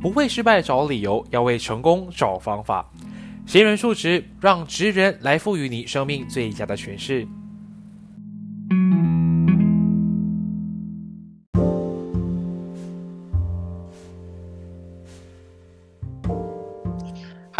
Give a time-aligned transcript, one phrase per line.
[0.00, 2.90] 不为失败找理由，要为成功找方法。
[3.46, 7.26] 行人数值，让职人来赋予你生命最佳的诠释。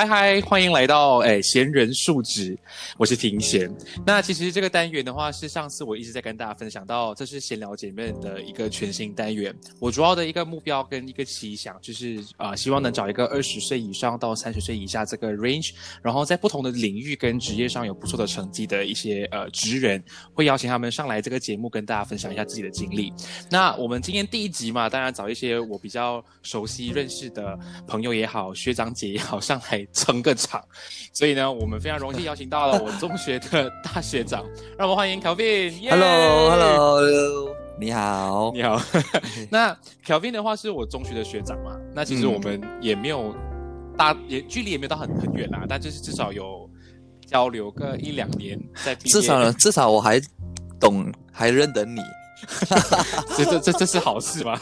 [0.00, 2.58] 嗨嗨，欢迎来到哎闲人述职，
[2.96, 3.70] 我是庭贤。
[4.06, 9.54] 那其实这个单元的话，是上次我一直在跟大家分享到，这是闲聊姐妹的一个全新单元。
[9.78, 20.02] 我主要的一个目标跟一个期想，就是啊，希望能找一个二十岁以上到三十岁以下这个 range，然后在不同的领域跟职业上有不错的成绩的一些呃职人，
[20.32, 23.12] 会邀请他们上来这个节目跟大家分享一下自己的经历。
[23.50, 27.54] 那我们今天第一集嘛，当然找一些我比较熟悉认识的
[27.86, 29.86] 朋友也好，学长姐也好上来。
[29.92, 30.62] 撑个场，
[31.12, 34.44] 所以呢，我们非常荣幸邀请到了我中学的大学长，
[34.78, 35.90] 让我们欢迎 Kevin。
[35.90, 38.80] Hello，Hello，你好，你好。
[39.50, 41.76] 那 Kevin 的话是我中学的学长嘛？
[41.94, 43.34] 那其实我们也没有
[43.96, 46.68] 大，也距离也没有到很很远啦，但就是至少有
[47.26, 50.20] 交流个一两年，在至少呢， 至少我还
[50.78, 52.00] 懂，还认得你。
[53.36, 54.58] 这这这这是好事吗？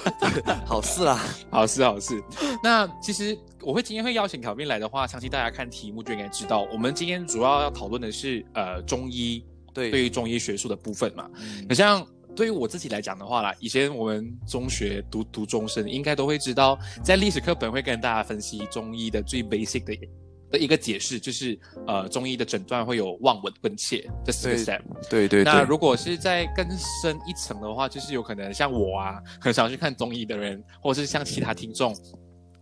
[0.66, 2.20] 好事啦，好事好事。
[2.60, 11.28] 那其实我会今天会邀请考斌来的话，相信大家看题目就应该知道，我们今天主要要讨论的是呃中医对对于中医学术的部分嘛。
[11.68, 20.08] 那像对于我自己来讲的话啦，以前我们中学读读中生，应该都会知道，在历史课本会跟大家分析中医的最 basic 的。
[20.50, 24.80] 的一个解释就是，呃，中医的诊断会有望闻问切这四个 step。
[25.10, 25.44] 对对。
[25.44, 26.66] 那如果是在更
[27.02, 31.94] 深一层的话，就是有可能像我啊，很少去看中医的人，或者是像其他听众，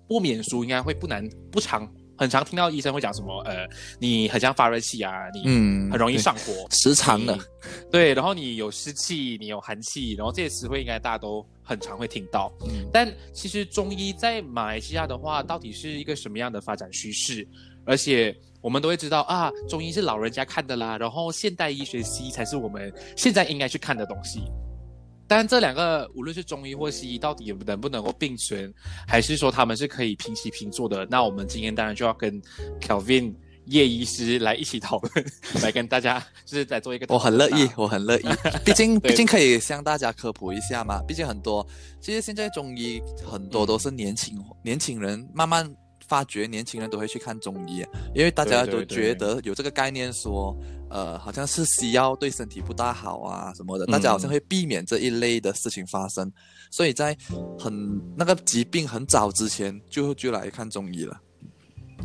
[0.07, 3.69] 不免俗应该会不难不常很常听到医生会讲什么，呃，
[3.99, 7.39] 你很像发热气啊，你嗯很容易上火，时常的。
[7.91, 12.51] 对，然后你有湿气，你有寒气，然后这些词汇应该大家都很常会听到。
[12.91, 17.47] 但其实中医在马来西亚的话，到底是一个什么样的发展趋势？
[17.85, 24.41] 而且我们都会知道啊，中医是老人家看的啦，然后现代医学西医才是我们现在应该去看的东西。
[25.29, 28.73] 但这两个无论是中医或西医，到底能不能够并存，
[29.07, 31.07] 还是说他们是可以平起平坐的？
[31.11, 32.41] 那我们今天当然就要跟
[32.81, 33.35] Kelvin
[33.67, 35.27] 叶医师来一起讨论，
[35.63, 37.07] 来跟大家就是在做一个。
[37.13, 38.27] 我很乐意，我很乐意，
[38.65, 41.03] 毕竟毕竟可以向大家科普一下嘛。
[41.07, 41.67] 毕竟很多，
[42.01, 45.75] 其实现在中医很多都是年轻年轻人慢慢。
[46.09, 47.85] 发觉年轻人都会去看中医，
[48.15, 50.57] 因为大家都觉得有这个概念，说，
[50.89, 56.33] 呃，好像是西药对身体不大好啊什么的，大家好像会避免这一类的事情发生，
[56.71, 57.17] 所以在
[57.59, 61.21] 很那个疾病很早之前就就来看中医了。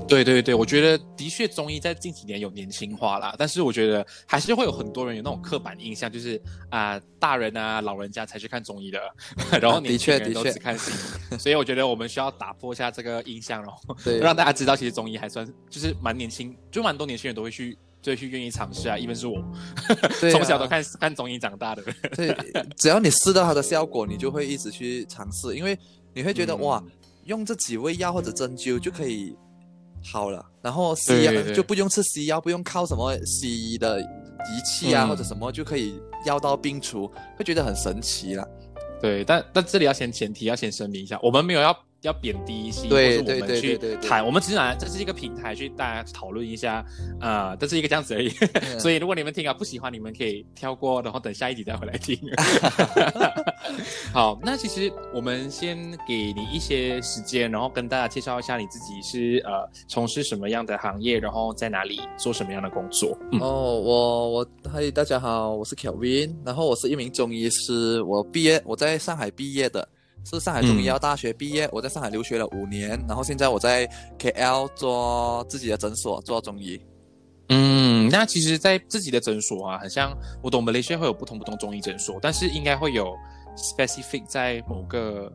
[0.08, 9.00] 对对对，我觉得的确中医在近几年有年轻化啦，但是我觉得还是会有很多人有那种刻板印象，就是啊大人啊老人家才去看中医的，
[9.62, 10.92] 然后年轻人都只看西
[11.36, 19.44] 医，所以我觉得我们需要打破一下这个印象，然后让大家知道其实中医还算就是蛮年轻，就蛮多年轻人都会去，就去愿意尝试啊，一般是我。
[20.32, 21.84] 从小都看看中医长大的，
[22.16, 22.36] 对，
[22.78, 25.78] 只要你试到它的效果，你就会一直去尝试，因为
[26.14, 26.84] 你会觉得哇，
[27.26, 29.36] 用这几味药或者针灸就可以。
[30.04, 37.06] 好了，然后西药就不用吃西药，不用靠什么西医的仪器啊或者什么就可以药到病除，
[37.38, 38.48] 会觉得很神奇了。
[39.00, 41.72] 对，但但这里要先前提要先声明一下，我们没有要
[42.02, 46.84] 要贬低一些，我们去对对对对对谈，我们只是拿这是一个平台去大家讨论一下，
[47.20, 48.32] 啊，这是一个这样子而已。
[48.54, 52.18] 嗯 所以如果你们听啊不喜欢，你们可以跳过，然后等下一集再回来听。
[54.12, 55.78] 好，那其实我们先
[56.08, 63.16] 给你一些时间，然后跟大家介绍一下你自己是呃从事什么样的行业，然后在哪里做什么样的工作。
[63.32, 69.88] 嗯哦，我我嗨，大家好，我是 Kelvin，然后我是一名中医师，我毕业我在上海毕业的，
[70.24, 73.88] 是上海中医药大学毕业，我在上海留学了五年，然后现在我在
[74.20, 76.80] KL 做自己的诊所做中医。
[77.50, 83.14] 嗯，那其实，在自己的诊所啊，很像我懂 Malaysia 会有不同不同中医诊所，但是应该会有
[83.58, 85.30] specific 在某个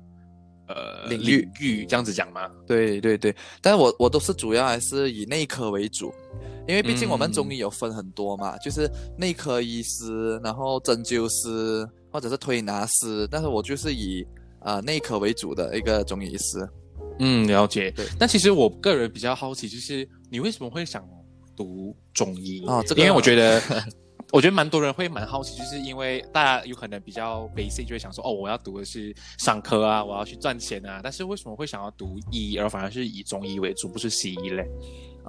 [0.67, 2.49] 呃领域域这样子讲吗？
[2.67, 6.11] 对对对，但是我我都是主要还是以内科为主，
[6.67, 14.27] 因为毕竟我们中医有分很多嘛，就是内科医师，然后针灸师或者是推拿师，但是我就是以
[14.67, 16.69] 呃内科为主的一个中医师。
[17.21, 18.05] 嗯，了解对。
[18.21, 21.03] 那其实我个人比较好奇，就是你为什么会想
[21.57, 22.63] 读中医？
[22.67, 23.63] 哦这个因为我觉得，
[24.33, 34.69] 我觉得蛮多人会蛮好奇，就是因为大家有可能比较 basic 就会想说，哦，我要读的是商科啊，我要去赚钱啊，但是为什么会想要读医，而反而是以中医为主，不是西医嘞？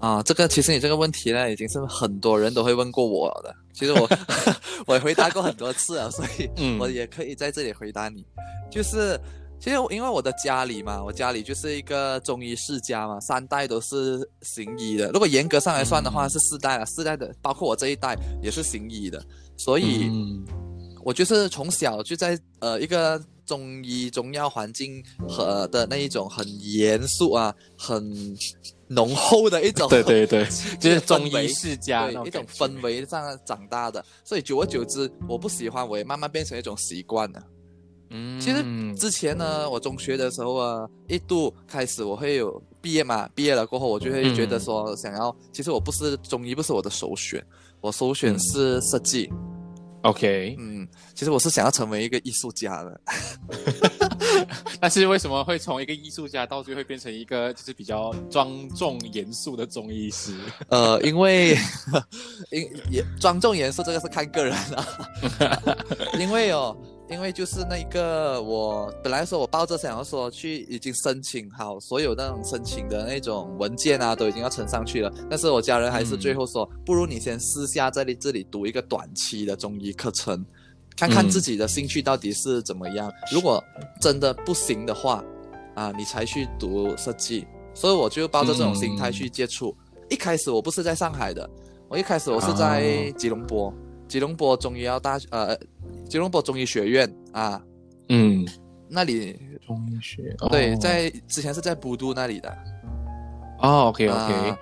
[0.01, 3.55] 啊，这个其实你这个问题呢，已经是很多人都会问过我的。
[3.73, 4.09] 其实我
[4.87, 8.25] 我也回答过很多次了，所以嗯我也可以在这里回答你。
[8.71, 9.19] 就是
[9.59, 15.09] 其实因为我的家里嘛，我家里就是一个中医世家嘛，三代都是行医的。
[15.11, 19.23] 如果严格上来算的话，嗯是四代了，四代的包括我这一代也是行医的，
[19.57, 20.07] 所以。
[20.09, 20.45] 嗯
[21.03, 28.13] 我就是从小就在呃一个中医中药环境和的那一种很严肃啊、很
[28.87, 30.45] 浓厚的一种对对对，
[30.79, 37.43] 就是中医世家一种氛围上长大的，所以久而久之，我不喜欢，我也慢慢变成一种习惯了。
[38.09, 38.63] 嗯，其实
[38.95, 47.45] 之前呢，我中学的时候啊，一度开始我会有毕业嘛，毕业了过后，我就会觉得说想要，其实我不是中医，不是我的首选，
[47.81, 48.39] 我首选嗯。
[48.39, 49.29] 是设计。
[50.07, 53.01] OK，嗯，其实我是想要成为一个艺术家的。
[54.79, 60.33] 但是为什么会从一个艺术家到最后会变成一个就是比较庄重严肃的中医师？
[60.69, 61.57] 呃，因为
[62.51, 64.87] 因也庄重严肃这个是看个人啊，
[66.17, 66.75] 因为哦，
[67.09, 80.45] 因为就是那个我本来说我抱着想要说去已经申请好所有那种申请的那种文件啊，都已经要呈上去了，但是我家人还是最后说，不如你先私下在你这里读一个短期的中医课程。
[80.97, 83.63] 看看嗯自己的兴趣到底是怎么样，如果
[84.01, 85.23] 真的不行的话，
[85.75, 87.45] 啊，你才去读设计。
[87.75, 89.77] 所以我就抱着这种心态去接触。
[90.09, 91.47] 一开始我不是在上海的，
[91.87, 93.71] 我一开始我是在哦吉隆坡，
[94.07, 95.57] 吉隆坡中医药大呃，
[96.07, 97.61] 吉隆坡中医学院啊，
[98.09, 98.45] 嗯，
[98.87, 102.49] 那里中医学对，哦在之前是在布都那里的。
[103.59, 104.59] 哦，OK OK，、啊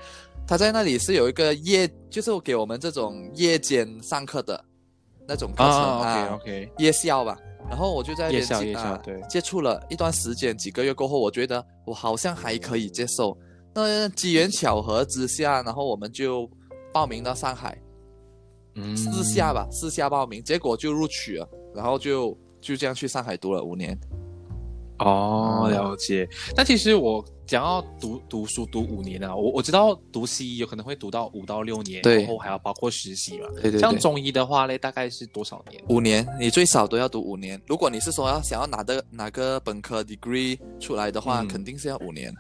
[0.48, 4.64] 他在那里是有一个夜，就是给我们这种夜间上课的
[5.28, 7.36] 那种课程啊啊 OK OK，夜校吧。
[7.68, 13.36] 然后我就在那边夜校接啊夜校对接触了一段时间，几个月过后，我觉得我好像还可以接受。
[13.74, 16.48] 那机缘巧合之下，然后我们就
[16.94, 17.85] 报名到上海，嗯
[18.96, 23.98] 私下吧，私下报名，结果就录取了，然后就就这样去上海读了五年。
[25.00, 26.28] 哦，嗯了解。
[26.56, 33.48] 那其实我讲要读读书读五年啊，我我知道读西医有可能会读到五到六年，然后还要包括实习嘛。
[33.56, 35.84] 对对对，像中医的话嘞，大概是多少年？
[35.90, 37.62] 五年，你最少都要读五年。
[37.68, 42.34] 如果你是说要想要拿的哪个本科 degree 出来的话，嗯肯定是要五年。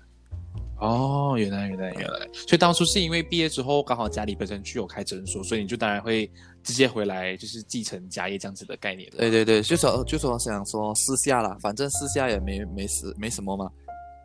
[0.79, 6.29] 哦，原来原来原来，所以当初是因为毕业之后刚好家里本身就有开诊所，所以你就当然会
[6.63, 9.17] 直接回来，就是继承家业这样子的概念的。
[9.17, 13.69] 对对对，就说就说想说私下啦，反正私下也没没事没什么嘛。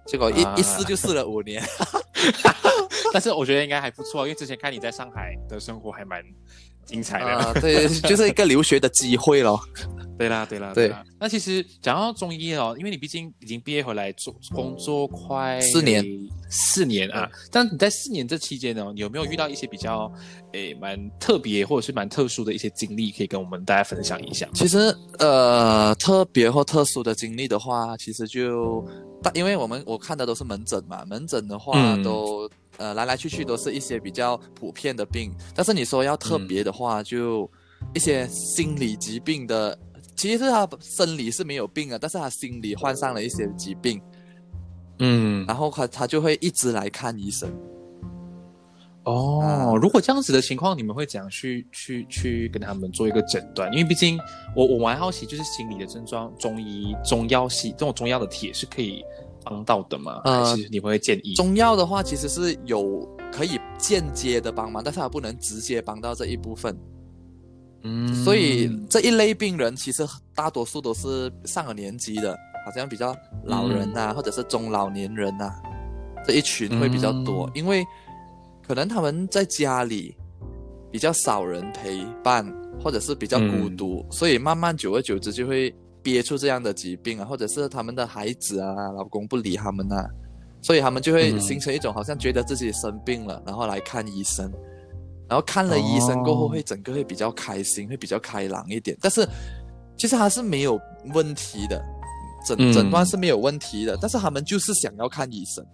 [0.07, 1.62] 结果一、啊一试就试了五年。
[3.12, 6.23] 但是我觉得应该还不错，因为之前看你在上海的生活还蛮
[6.90, 7.26] 精彩的。
[7.26, 9.61] 啊、对，就是一个留学的机会咯。
[10.18, 11.02] 对啦，对啦，对啦。
[11.18, 16.04] 那其实讲到中医哦，因为你毕竟已经毕业回来做工作快四年，
[16.50, 17.26] 四年啊。
[17.50, 20.12] 但你在四年这期间呢，你有没有遇到一些比较
[20.52, 24.47] 诶蛮特别或者是蛮特殊的一些经历，可以跟我们大家分享一下？
[24.52, 28.87] 其实呃，特别或特殊的经历的话，其实就
[29.23, 32.47] 大，因为我们我看的都是门诊嘛，门诊的话嗯都、
[32.80, 37.49] 呃来来去去都是一些比较普遍的病，但是你说要特别的话，就
[37.94, 39.78] 一些心理疾病的。
[40.16, 43.99] 其实他生理是没有病的，但是他心理患上了一些疾病，
[44.99, 47.50] 嗯，然后他他就会一直来看医生。
[49.04, 53.72] 哦啊，如果这样子的情况，你们会怎样去去去跟他们做一个诊断？
[53.72, 54.20] 因为毕竟
[54.54, 59.02] 我我蛮好奇，就是心理的症状，中医中药系这种中药的铁是可以
[59.44, 60.20] 帮到的吗？
[60.25, 61.35] 呃还是你会建议？
[61.35, 66.76] 中药的话，其实是有可以间接的帮忙，但是它不能直接帮到这一部分。
[67.82, 75.50] 嗯所以这一类病人其实大多数都是上了年纪的，好像比较老人呐、或者是中老年人呐、
[76.26, 77.82] 这一群会比较多，嗯因为
[78.66, 80.14] 可能他们在家里
[80.92, 82.47] 比较少人陪伴，
[82.82, 90.09] 或者是比较孤独，所以慢慢久而久之就会憋出这样的疾病啊，或者是他们的孩子啊、老公不理他们啊，
[90.62, 94.50] 所以他们就会嗯形成一种好像觉得自己生病了，然后来看医生。
[95.28, 98.97] 然后看了医生过后，哦会整个会比较开心，会比较开朗一点。
[99.00, 99.25] 但是
[99.97, 100.76] 其实他是没有
[101.14, 101.80] 问题的，
[102.45, 105.64] 诊嗯诊断是没有问题的，但是他们就是想要看医生。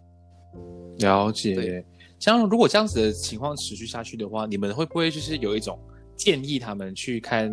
[0.99, 1.83] 了解。
[2.19, 5.79] 像如果这样子的情况持续下去的话，你们会不会就是有一种
[6.17, 7.51] 建议他们去看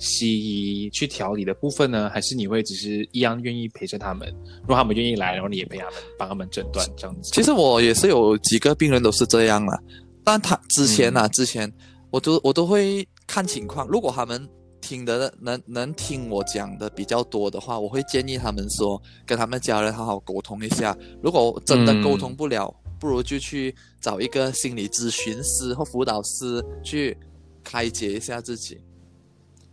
[0.00, 2.08] 西医去调理的部分呢？
[2.08, 4.28] 还是你会只是一样愿意陪着他们？
[4.62, 7.30] 如果他们愿意来，然后你也陪他们帮他们诊断这样子？
[7.32, 9.78] 其实我也是有几个病人都是这样啦，
[10.24, 11.70] 但他之前嗯啊，之前
[12.10, 14.48] 我都我都会看情况，如果他们
[14.80, 20.96] 听的能能听我讲的比较多的话，我会建议他们说跟他们家人好好沟通一下。
[21.22, 27.16] 如果真的沟通不了，不如就去找一个心理咨询师或辅导师去
[27.62, 28.78] 开解一下自己。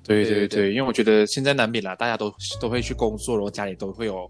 [0.08, 4.30] 对对对因为我觉得现在难免啦，大家都都会去工作，然后家里都会有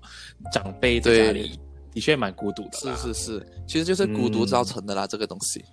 [0.51, 1.59] 长辈在家里，
[1.93, 3.13] 的确蛮孤独的是。
[3.13, 5.63] 是是，其实就是孤独造成的啦，这个东西。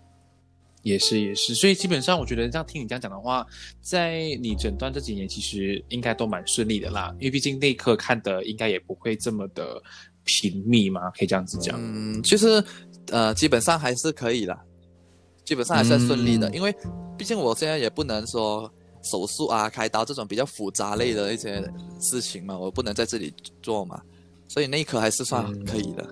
[0.82, 3.46] 也是也是，所以基本上我觉得这样听你这样讲的话，
[3.80, 9.82] 在你诊断这几年其实应该都蛮顺利的啦，因为毕竟内科看的应该也不会这么的
[10.24, 11.74] 频密嘛，可以这样子讲。
[11.80, 12.62] 嗯，就是
[13.10, 14.62] 呃，基本上还是可以啦，
[15.42, 16.70] 基本上还算顺利的，嗯因为
[17.16, 18.70] 毕竟我现在也不能说
[19.04, 21.62] 手术啊、开刀这种比较复杂类的一些
[22.00, 23.32] 事情嘛，我不能在这里
[23.62, 24.00] 做嘛，
[24.48, 26.04] 所以内科还是算嗯可以的。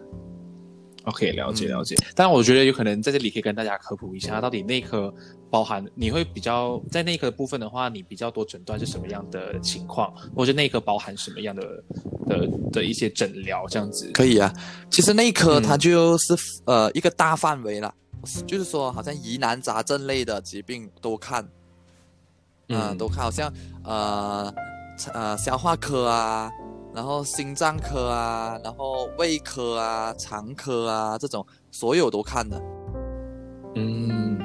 [1.05, 1.97] OK，了解嗯了解。
[2.15, 5.13] 但，我觉得有可能在这里可以跟大家科普一下，到底内科
[5.51, 11.85] 包含你会比较在内科的部分的话，你比较多诊断是什么样的情况，或者内科包含什么样的
[12.29, 14.09] 的的一些诊疗这样子。
[14.13, 14.55] 可以啊，
[14.93, 17.93] 其实内科嗯它就是、呃一个大范围了，
[18.47, 21.45] 就是说好像疑难杂症类的疾病都看，
[22.73, 22.99] 嗯、嗯。
[22.99, 23.53] 都看，好像
[23.85, 24.53] 呃
[25.13, 26.51] 呃消化科啊，
[26.95, 32.61] 然后心脏科啊，然后胃科啊、肠科啊这种，所有都看的。
[33.75, 34.39] 嗯，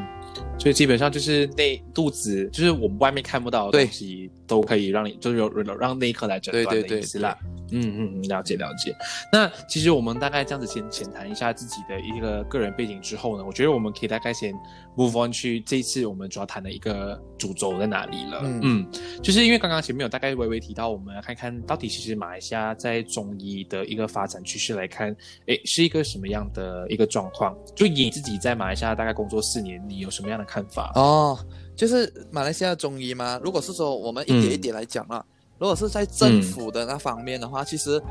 [0.58, 3.86] 所以基本上就是内肚子，就是我们外面看不到的对。
[3.86, 7.38] 东西，都可以让你就是有有让内科来诊断的对对对意思啦。
[7.70, 8.96] 嗯嗯嗯，了解了解。
[9.30, 14.54] 那其实我们大概这样子先浅谈一下自己的一个个人背景之后呢，我觉得我们可以大概先
[14.96, 18.40] move on 去这一次我们主要谈的一个主轴在哪里了。
[18.42, 18.88] 嗯嗯，
[19.22, 25.14] 就是因为刚刚前面有大概微微提到，我们要看看到底其实马来西亚在中医的一个发展趋势来看，
[25.48, 27.54] 诶，是一个什么样的一个状况？
[27.76, 30.94] 就以你自己在马来西亚大概工作四年，你有什么样的看法？
[30.96, 31.38] 哦，
[31.78, 33.40] 就是马来西亚中医嘛。
[33.44, 35.24] 如果是说我们一点一点来讲啊，
[35.60, 38.02] 如果是在政府的那方面的话，其实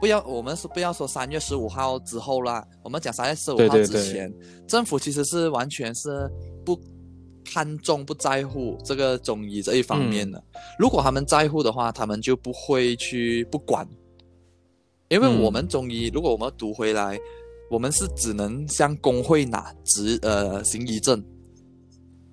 [0.00, 4.32] 不要我们是不要说三月十五号之后啦，我们讲三月十五号对对对之前，
[4.66, 6.30] 政府其实是完全是
[6.64, 6.80] 不
[7.44, 10.42] 看重、不在乎这个中医这一方面的。
[10.78, 13.86] 如果他们在乎的话，他们就不会去不管，
[15.08, 17.18] 因为嗯我们中医，如果我们读回来。
[17.68, 21.20] 我们是只能向工会拿执呃行医证，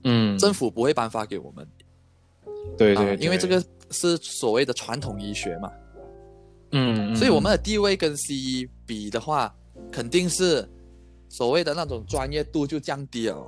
[0.03, 1.67] 嗯，政府不会颁发给我们，
[2.77, 5.71] 对对啊因为这个是所谓的传统医学嘛，
[6.71, 7.15] 嗯，嗯。
[7.15, 9.53] 所以我们的地位跟西医比的话，
[9.91, 10.67] 肯定是
[11.29, 13.47] 所谓的那种专业度就降低了。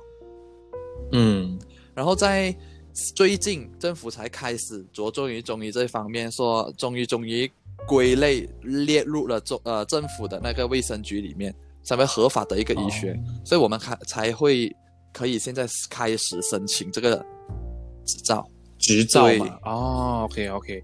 [1.12, 1.58] 嗯。
[1.94, 2.54] 然后在
[3.14, 7.50] 最近，政府才开始着重于中医这方面，说中医中医
[7.86, 14.74] 归类列入了中呃政府的那个卫生局里面，成为合法的一个医学，所以我们才才会
[15.16, 17.24] 可以现在开始申请这个
[18.04, 18.46] 执照。
[18.78, 19.58] 执照嘛。
[19.62, 20.82] 哦，OK OK。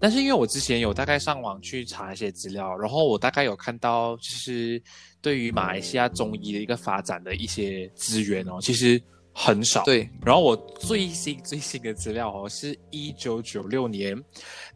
[0.00, 4.82] 但是因为我之前有大概上网去查一些资料，然后我大概有看到，就是
[5.20, 9.00] 对于马来西亚中医的一个发展的一些资源哦，其实
[9.34, 9.84] 很少。。
[9.84, 14.16] 对，然后我最新最新的资料哦，是一九九六年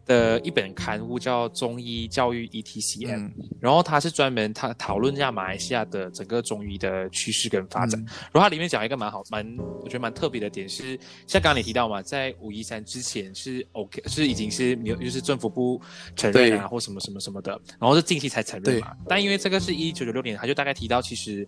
[0.05, 8.01] 的一本刊物，叫《中医教育 ETCM》，嗯然后它是专门它讨论一下马来西亚的整个中医的趋势跟发展。
[8.01, 9.47] 嗯然后它里面讲一个蛮好、蛮
[9.83, 15.81] 我觉得蛮特别的点是，像刚刚你提到嘛，在五一三之前是 OK，是已经是没有，就是政府不
[16.17, 18.93] 承认啊，或什么什么什么的，然后是近期才承认嘛。
[19.09, 21.47] 但因为这个是一九九六年，他就大概提到，其实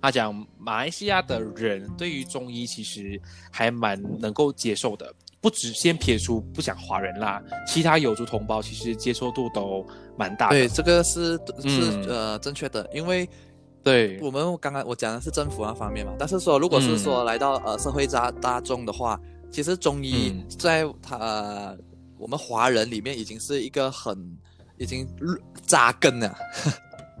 [0.00, 5.12] 他讲马来西亚的人对于中医其实还蛮能够接受的。
[5.40, 9.86] 不只先撇除不讲华人啦，其他有族同胞其实接受度都
[10.16, 10.56] 蛮大的。
[10.56, 13.28] 对，这个是是嗯呃正确的，因为
[13.80, 21.78] 对，我们刚刚我讲的是政府那方面嘛，但是说如果是说嗯来到呃社会大大众的话，其实中医嗯在他、呃、
[22.18, 24.36] 我们华人里面已经是一个很
[24.76, 25.08] 已经
[25.64, 26.36] 扎根了，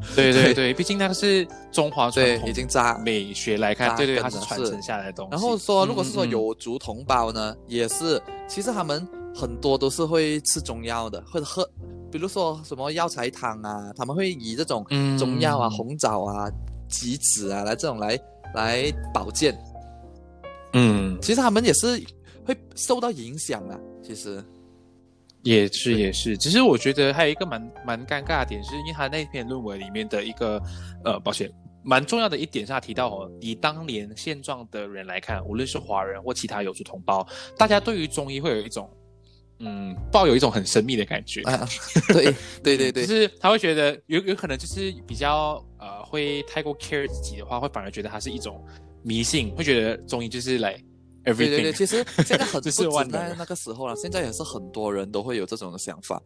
[0.14, 5.30] 对对对对，毕竟那个是中华传对，统已经扎美学来看，扎对对，它是传承下来的东西。
[5.32, 11.68] 然后说，如果是说有族同胞呢，也是，其实他们很多都是会吃中药的，或者喝，
[12.10, 16.48] 比如说什么药材汤啊，他们会以这种嗯中药啊、红枣啊、
[16.88, 18.18] 杞子啊来这种来
[18.54, 19.56] 来保健。
[20.74, 22.00] 嗯，其实他们也是
[22.44, 23.78] 会受到影响啊。
[24.02, 24.42] 其实，
[25.48, 30.60] 也是也是，只是我觉得还有一个蛮蛮尴尬的点，是因为他那篇论文里面的一个
[31.04, 31.50] 呃，抱歉，
[31.82, 37.26] 蛮重要的一点是他提到哦，以当年现状的人来看，无论是华人或其他有族同胞，
[37.56, 38.90] 大家对于中医会有一种
[39.60, 41.40] 嗯，抱有一种很神秘的感觉。
[41.42, 41.66] 啊，
[42.08, 42.24] 对
[42.62, 48.62] 对对对就，是他会觉得有有可能就是比较呃会太过 care 自己的话，会反而觉得它是一种
[49.02, 50.78] 迷信，会觉得中医就是来。
[51.34, 56.22] 对对对，其实 现在很这不止是万能在那个时候了，现在也是很多人都会有这种的想法，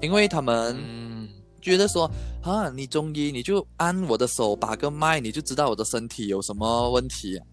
[0.00, 1.28] 因为他们嗯，
[1.60, 2.10] 觉得说
[2.42, 7.46] 啊，你中医你就按我的手把个脉，你就知道我的身体有什么问题、啊，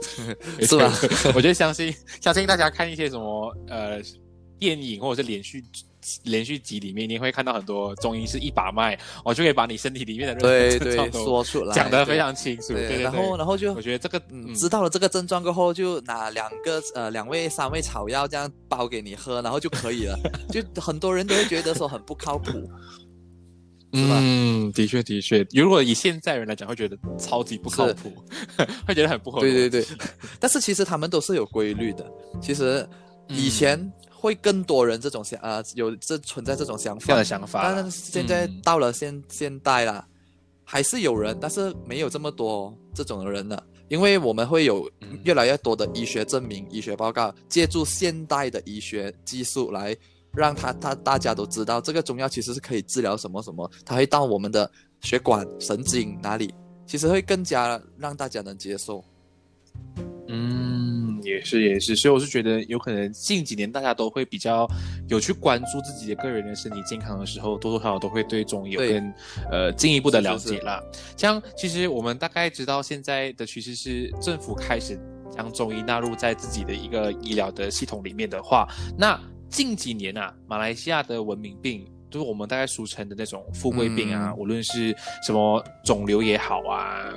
[0.60, 0.92] 是吧？
[1.34, 4.00] 我觉得相信相信大家看一些什么呃
[4.58, 5.62] 电影或者是连续
[6.24, 12.72] 连续集里面，你会看到很多中医是一把脉，我就可以把你身体里面的症状说出来，讲得非常清楚。
[12.72, 14.20] 对对对，然后然后就我觉得这个
[14.54, 20.18] 知道了这个症状过后，就拿两个呃两味三味草药这样包给你喝，然后就可以了。
[20.50, 22.52] 就很多人都会觉得说很不靠谱，
[23.92, 28.12] 是吧嗯，的确的确，如果以现在人来讲，会觉得超级不靠谱，
[28.86, 29.52] 会觉得很不合理。
[29.52, 29.96] 对对对，
[30.38, 32.04] 但是其实他们都是有规律的。
[32.40, 32.86] 其实
[33.28, 33.90] 以前
[34.26, 37.14] 会更多人这种想呃有这存在这种想法。
[37.14, 40.06] 的想法，但是现在嗯到了现现代啦，
[40.64, 45.18] 还是有人，但是没有这么多这种人了，因为我们会有嗯。
[45.24, 49.96] 越来越多的医学证明、医学报告，借助现代的医学技术来
[50.32, 56.54] 让他他大家都知道这个中药其实是可以治疗什么什么，它会到我们的血管、神经哪里，
[56.86, 59.04] 其实会更加让大家能接受。
[60.28, 60.65] 嗯，
[61.26, 64.66] 也是也是，所以我是觉得有可能近几年大家都会比较
[65.08, 69.14] 有去关注自己的个人的身体健康的时候，多多少少都会对中医有对更
[69.50, 70.82] 呃进一步的了是是是解啦。
[71.16, 74.98] 像其实我们大概知道现在的趋势是政府开始
[75.30, 81.86] 将中医纳入在自己的一个医疗的系统里面的话，那近几年啊，马来西亚的文明病。
[82.08, 84.94] 就是我们大概俗称的那种富贵病啊，嗯无论是
[85.26, 87.12] 什么肿瘤也好啊，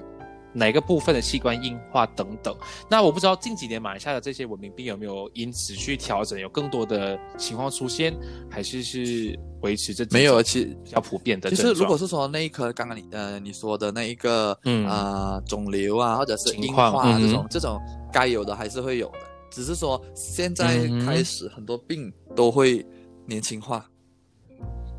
[0.53, 2.55] 哪个部分的器官硬化等等，
[2.89, 8.13] 那我不知道近几年马来西亚的这些文明病有没有因此去调整，有更多的情况出现，
[8.49, 11.55] 还是是维持这没有，其实比较普遍的其？
[11.55, 14.87] 实如果是说那一颗刚刚你呃你说的那一个嗯。
[14.87, 17.21] 啊肿瘤啊或者是硬化啊嗯。
[17.21, 17.79] 这种这种
[18.11, 19.19] 该有的还是会有的，
[19.51, 22.85] 只是说现在嗯开始很多病都会
[23.25, 23.85] 年轻化。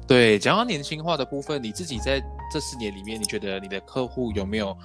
[0.07, 2.21] 对讲到年轻化的部分，你自己在
[2.53, 4.77] 这四年里面，你觉得你的客户有没有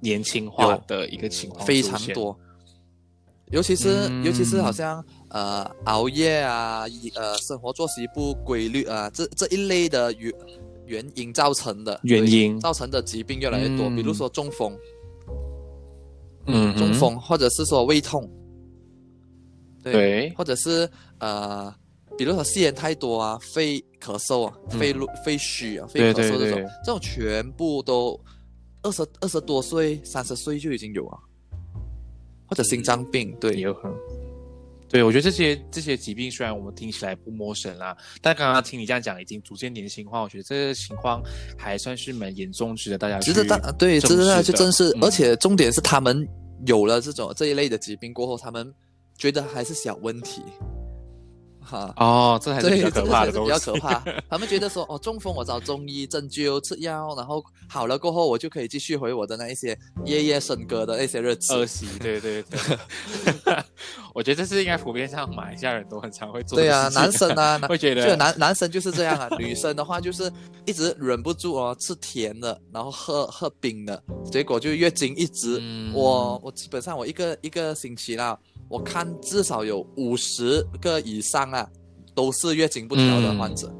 [0.00, 1.64] 年轻化的一个情况？
[1.66, 2.00] 非常。
[2.14, 2.36] 多，
[3.52, 4.24] 尤其是、嗯。
[4.24, 6.84] 尤其是好像呃熬夜啊，
[7.14, 10.32] 呃生活作息不规律啊，这这一类的原
[10.86, 12.58] 原因造成的原因。
[12.60, 13.96] 造成的疾病越来越多，嗯。
[13.96, 14.76] 比如说中风，
[16.46, 18.28] 嗯中风或者是说胃痛，
[19.82, 20.34] 对，对。
[20.36, 21.72] 或者是呃
[22.18, 24.78] 比如说吸烟太多啊，肺咳嗽啊，嗯。
[24.78, 28.18] 肺肺虚啊，肺咳嗽这种对，这种全部都
[28.82, 31.18] 二十二十多岁、三十岁就已经有啊，
[32.46, 33.96] 或者心脏病，对，也有可能。
[34.88, 41.22] 对，我觉得这些这些疾病虽然我们听起来不陌生啦，但刚刚听你这样讲，已经逐渐年轻化，我觉得这个情况
[41.56, 45.04] 还算是蛮严重，值得大家去值得大对，值得大家去正视，嗯。
[45.04, 46.26] 而且重点是他们
[46.66, 48.68] 有了这种这一类的疾病过后，他们
[49.16, 50.42] 觉得还是小问题，
[51.60, 51.92] 哈。
[51.96, 54.02] 哦，这还是，比较可怕的东西，比较可怕。
[54.28, 61.54] 他们觉得说，哦，中风我找中医针灸吃药，然后好了过后，我就可以继续回我的那一些夜夜笙歌的那些日子。
[61.54, 62.58] 恶习，对对对。
[64.12, 70.30] 我觉得这是应该普遍上马来西亚人都很常会做的对啊，男生啊， 男会觉得就男男生就是这样啊， 女生的话就是
[70.66, 75.58] 一直忍不住哦，吃甜的，然后喝喝冰的，结果就月经一直。
[75.60, 78.38] 嗯我我基本上我一个一个星期啦，
[78.70, 81.68] 我看至少有五十个以上啊，
[82.14, 83.70] 都是月经不调的患者。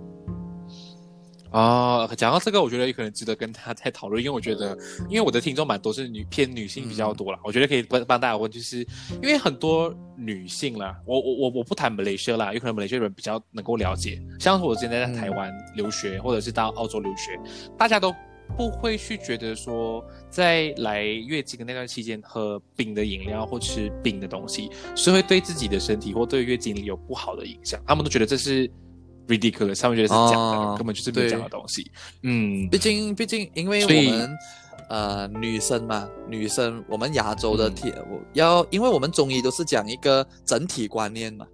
[1.53, 4.77] 哦，讲到这个，我觉得有可能值得跟他再讨论，因为我觉得，
[5.09, 8.79] 因为我的听众蛮多是女偏女性比较多啦，我觉得可以帮帮大家问，就是
[9.21, 17.37] 因为很多女性啦，我我我我不谈马来西亚啦，有可能马来西亚人比较能够了解，像是我现在在台湾留学，或者是到澳洲留学，
[17.77, 18.15] 大家都
[18.61, 28.71] 不会去觉得说，在来月经的那段期间喝冰的饮料或吃冰的东西，是会对自己的身体或对月经有不好的影响，他们都觉得这是。
[29.29, 31.89] ridiculous，他们觉得是假的，哦根本就是没有讲的东西。
[32.25, 34.37] 嗯，毕竟，毕竟，因为我们
[34.89, 41.47] 呃女生嘛，女生我们亚洲的嗯体、我要，因为我们中医都是讲一个整体观念嘛。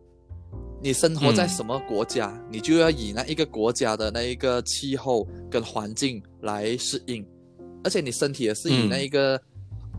[0.83, 1.49] 你生活在嗯。
[1.49, 7.27] 什么国家，你就要以那一个国家的那一个气候跟环境来适应，
[7.83, 9.41] 而且你身体也是以嗯那一个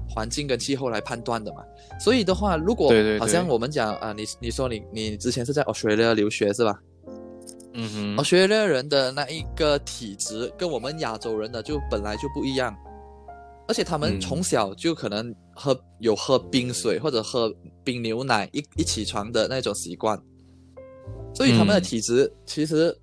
[0.10, 1.64] 环境跟气候来判断的嘛。
[2.00, 6.80] 所以的话，如果好像我们讲啊、你你说你你之前是在 Australia 留学是吧？
[7.74, 12.76] 嗯哼，澳大利亚人的那一个体质跟我们亚洲人的就本来就不一样，
[13.68, 14.20] 而且他们嗯。
[14.20, 20.20] 从小就可能喝有喝冰水或者喝冰牛奶一一起床的那种习惯，
[21.38, 21.84] 所以他们的嗯。
[21.84, 22.98] 体质其实、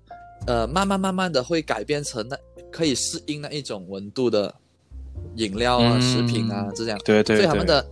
[0.45, 2.37] 呃慢慢慢慢的会改变成那
[2.69, 4.53] 可以适应那一种温度的
[5.37, 6.01] 饮料啊、嗯。
[6.01, 7.85] 食品啊这样，对对，对所以他们的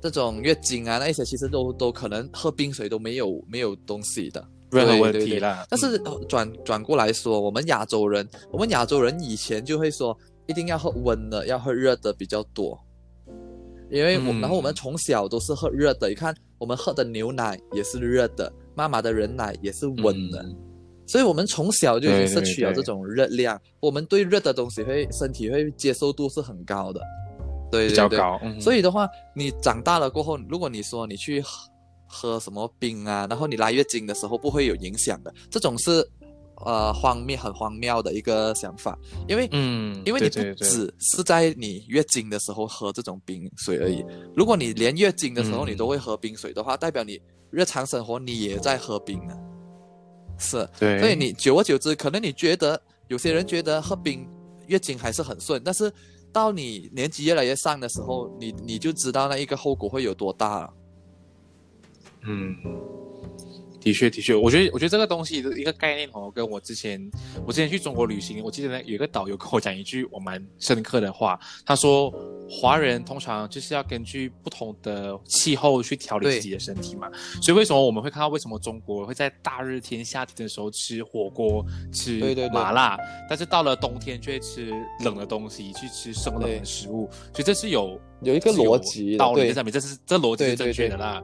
[0.00, 4.46] 这种月经啊那一些其实都都可能喝冰水都没有没有东西的。
[4.70, 5.66] 任何问题啦。
[5.68, 12.78] 但是转转过来说，我们亚洲人，我们亚洲人以前就会说，一定要喝温的，要喝热的比较多。
[13.90, 14.40] 因为我，嗯。
[14.42, 20.56] 然后我们从小都是喝热的，你看我们喝的牛奶也是热的，妈妈的人奶也是温的，嗯。
[21.04, 27.00] 所以我们从小就已经摄取了这种热量，我们对热的东西会身体会接受度是很高的，
[27.72, 27.88] 对对对。
[27.88, 28.60] 比较高，嗯。
[28.60, 31.68] 所以的话，你长大了过后，如果你说你去喝
[32.06, 36.06] 喝什么冰啊，然后你来月经的时候不会有影响的，这种是
[36.66, 44.04] 呃荒谬很荒谬的一个想法，因为嗯，因为你不只是在你月经的时候喝这种冰水而已，
[44.36, 49.36] 如果你连月经的时候嗯你都会喝冰水的话，代表你日常生活你也在喝冰啊，
[50.38, 54.28] 是，对，所以你久而久之，可能你觉得有些人觉得喝冰
[54.66, 55.92] 月经还是很顺，但是
[56.32, 60.74] 到你年纪越来越上的时候，你你就知道那一个后果会有多大了。
[62.22, 62.54] 嗯，
[63.80, 67.00] 的确的确，我觉得我觉得这个东西的一个概念哦，跟我之前
[67.46, 72.12] 我之前去中国旅行，我记得呢有一个导游跟我讲一句我蛮深刻的话，他说
[72.50, 77.08] 华人通常就是要根据不同的气候去调理自己的身体嘛，
[77.40, 82.54] 所以为什么我们会看到为什么中国会在大热天夏天的时候吃火锅吃对对对。
[82.54, 84.72] 麻辣，但是到了冬天就会吃
[85.04, 91.22] 冷的东西，去吃生冷的食物，所以这是有有一个逻辑对道理在上面，这是这逻辑是正确的啦。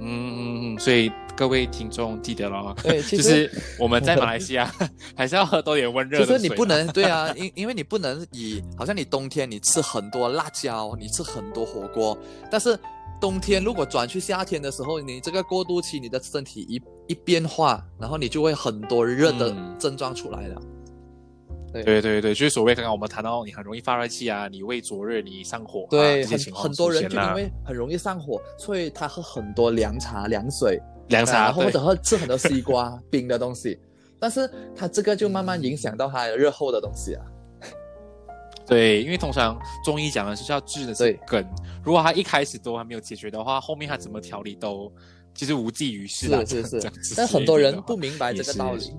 [0.00, 4.70] 嗯所以各位听众记得了，对， 其就实是我们在马来西亚
[5.16, 6.38] 还是要喝多点温热的水啦。
[6.38, 12.16] 其实你不能对啊，因因为你不能以好像你冬天你吃很多辣椒，你吃很多火锅，
[12.50, 12.78] 但是
[13.20, 20.60] 冬天如果转去夏天的时候，你这个过渡期，你的身体一一变化，然后你就会很多热的嗯症状出来了。
[21.82, 33.78] 对对对，就是所谓刚刚我们谈到你很容易发热气啊，你胃灼热，你上火啊，对，很很多人就因为很容易上火，所以他喝很多凉茶、凉水，凉茶然后或者喝吃很多西瓜 冰的东西，
[34.20, 37.24] 但是他这个就慢慢影响到他日后的东西啊。
[38.66, 41.46] 对，因为通常中医讲的是要治的是对根，
[41.84, 44.90] 如果他一开始都还没有解决的话，后面他怎么调理都
[45.34, 46.42] 其实无济于事啊。
[46.46, 48.94] 是是 是但很多人不明白这个道理。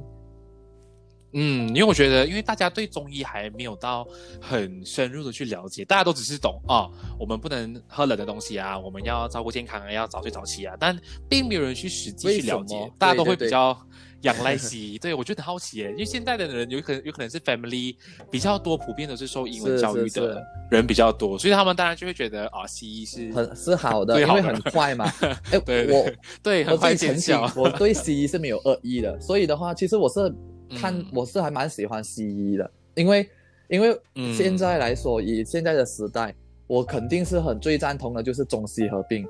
[1.38, 4.08] 嗯，因为我觉得，因为大家对中医还没有到
[4.42, 10.98] 很深入的去了解，大家都只是懂哦，我们不能喝冷的东西啊，我们要照顾健康啊，要早睡早起啊，但
[11.30, 13.78] 并没有人去实际去了解，大家都会比较
[14.22, 14.98] 仰赖西医。
[15.00, 17.96] 对我觉得很好奇耶，因为现在的人有可能有可能是 family
[18.32, 25.12] 比较多，普遍都是受英文教育的人比较多，所以他们当然就会觉得啊，西医是很是好的，因为很快嘛。
[25.52, 26.10] 哎，对我
[26.42, 30.34] 对很快见效，我对西医是没有恶意的，所以的话，其实我是
[30.70, 33.30] 看、嗯我是还蛮喜欢西医的，因为
[33.70, 34.34] 因为嗯。
[34.34, 36.34] 现在来说，以现在的时代，
[36.68, 39.26] 我肯定是很最赞同的就是中西合并。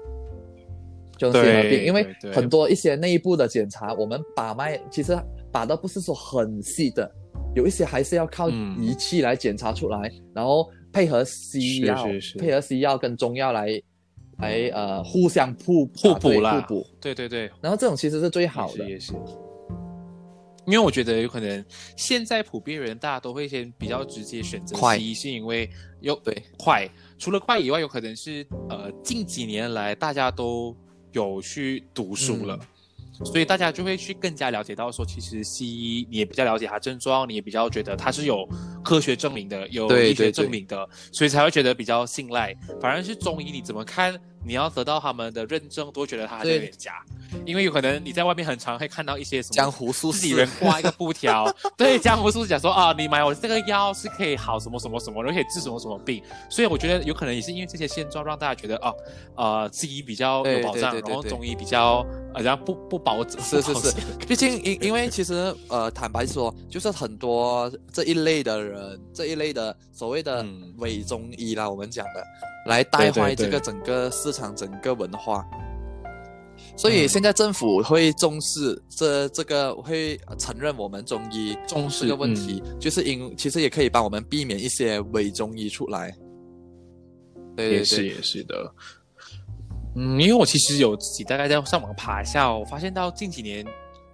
[1.17, 5.17] 中西合并，对因为很多一些内部的检查，我们把脉其实
[5.51, 7.09] 把的不是说很细的，
[7.55, 8.81] 有一些还是要靠嗯。
[8.83, 13.81] 仪器来检查出来，然后配合西药，是是配合西药跟中药来
[14.39, 16.87] 来呃互相互互补啦，互补。
[16.99, 19.13] 对对对，然后这种其实是最好的，也是。
[19.13, 19.44] 也是
[20.67, 21.63] 因为我觉得有可能
[21.95, 25.69] 现在普遍人大家都会先比较直接选择西医，是因为
[26.01, 30.75] 有对快，除了快以外，有可能是呃近几年来大家都
[31.12, 32.56] 有去读书了。
[32.62, 32.67] 嗯
[33.23, 38.45] 所以大家就会去更加了解到说，其实西医你也比较了解它症状，你也比较觉得它是有
[38.84, 42.54] 科学证明的，有医学对对对证明的，所以才会觉得比较信赖。
[42.82, 44.13] 反而是中医，你怎么看？
[44.45, 46.60] 你要得到他们的认证，都会觉得他有对。
[46.60, 47.03] 点假，
[47.45, 58.93] 因为有可能你在外面很常会看到一些什么江湖术士人挂一个布条， 对，江湖术士讲说啊，你买我这个药是可以好什么什么什么，然后可以治什么什么病，所以我觉得有可能也是因为这些现状，让大家觉得啊，
[59.36, 63.73] 呃，西医比较有保障，对对对对然后中医比较呃，然后不不保是是是。
[63.73, 63.93] 不保险，
[64.27, 70.73] 毕竟因 因为其实呃，坦白说，就是很多这一类的人，这一类的所谓的嗯。
[70.79, 72.23] 伪中医啦，我们讲的，
[72.65, 75.45] 来带坏这个整个市场、整个文化。
[76.78, 86.13] 所以嗯现在政府会重视这这个，会承认我们中医重视这个问题，就是因其实也可以帮我们避免一些伪中医出来。
[87.56, 88.73] 对对对，也是也是的。
[89.95, 93.65] 嗯，因为我其实有自己大概在上网爬一下、哦，我发现到近几年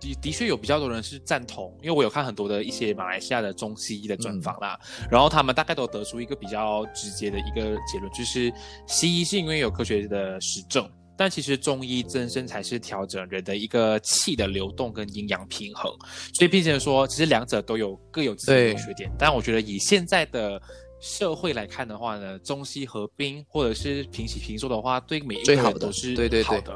[0.02, 4.78] 的的确有比较多人是赞同，因为我有看很多的一些马来西亚的中西医的专访啦，
[5.10, 8.52] 然后他们大概都得出一个比较直接的一个结论，就是
[8.88, 10.90] 西医是因为有科学的实证。
[11.18, 15.92] 但其实中医真身才是调整人的一个气的流动跟阴阳平衡，
[16.34, 19.12] 所以并且说，其实两者都有各有自己的优缺点。
[19.20, 20.60] 但我觉得以现在的
[21.02, 26.74] 社会来看的话呢，中西合并或者是平起平坐的话，对每一个人都是对对对好的。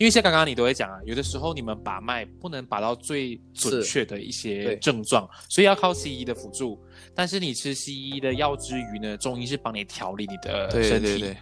[0.00, 6.78] 因为像刚刚你都会讲啊，有的时候你们把脉不能把到最准确的一些症状，所以要靠西医的辅助。
[7.14, 11.06] 但是你吃西医的药之余呢，中医是帮你调理你的对身体。
[11.06, 11.36] 对对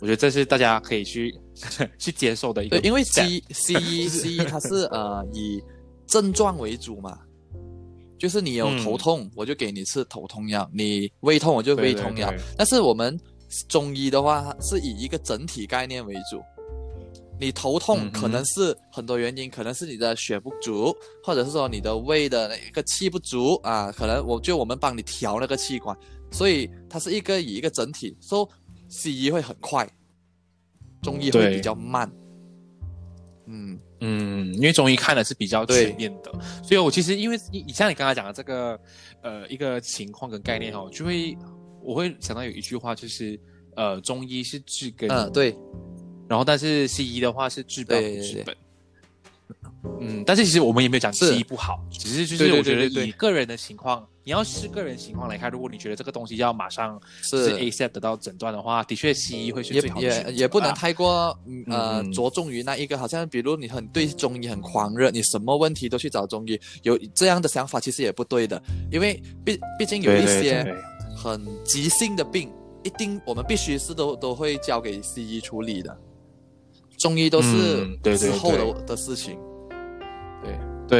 [0.00, 1.38] 我觉得这是大家可以去
[1.98, 5.62] 去接受的一个对，因为西西医西医它是呃以
[6.06, 7.18] 症状为主嘛，
[8.20, 12.38] 就是你有嗯头痛，我就给你吃头痛药；你胃痛，我就胃痛药对。
[12.56, 13.18] 但是我们
[13.66, 16.40] 中医的话是以一个整体概念为主。
[17.40, 25.96] 你头痛可能是很多原因，可能是你的血不足，或者是说你的胃的那个气不足啊，可能我就我们帮你调那个气管，
[26.30, 28.46] 所以它是一个以一个整体，说
[28.90, 29.88] 西医会很快，
[31.00, 32.12] 中医会比较慢。
[33.46, 36.32] 嗯，嗯，因为中医看的是比较全面的，
[36.62, 38.80] 所以我其实因为你你像你刚刚讲的这个
[39.22, 41.36] 呃一个情况跟概念哈，就会
[41.82, 43.38] 我会想到有一句话就是
[43.76, 45.54] 呃中医是治根，嗯，对，
[46.28, 48.32] 然后但是西医的话是治标不对对对。
[48.32, 48.56] 治本。
[50.00, 53.08] 嗯，但是其实我们也没有讲是西医不好，只是就是我觉得对对对。
[53.08, 57.44] 以个人的情况，你要视个人情况来看，如果你觉得这个东西要马上是。
[57.44, 68.62] 是 ASAP 得到诊断的话，的确西医会是也最好的选择也也不能太过嗯呃嗯着重于那一个，好像比如你很对中医很狂热，你什么问题都去找中医，有这样的想法其实也不对的，
[68.92, 70.76] 因为毕毕竟有一些
[71.16, 72.52] 很急性的病，
[72.84, 75.96] 一定我们必须是都都会交给西医处理的，
[76.98, 79.34] 中医都是嗯对对之后对的的事情。
[79.34, 79.49] 对，对，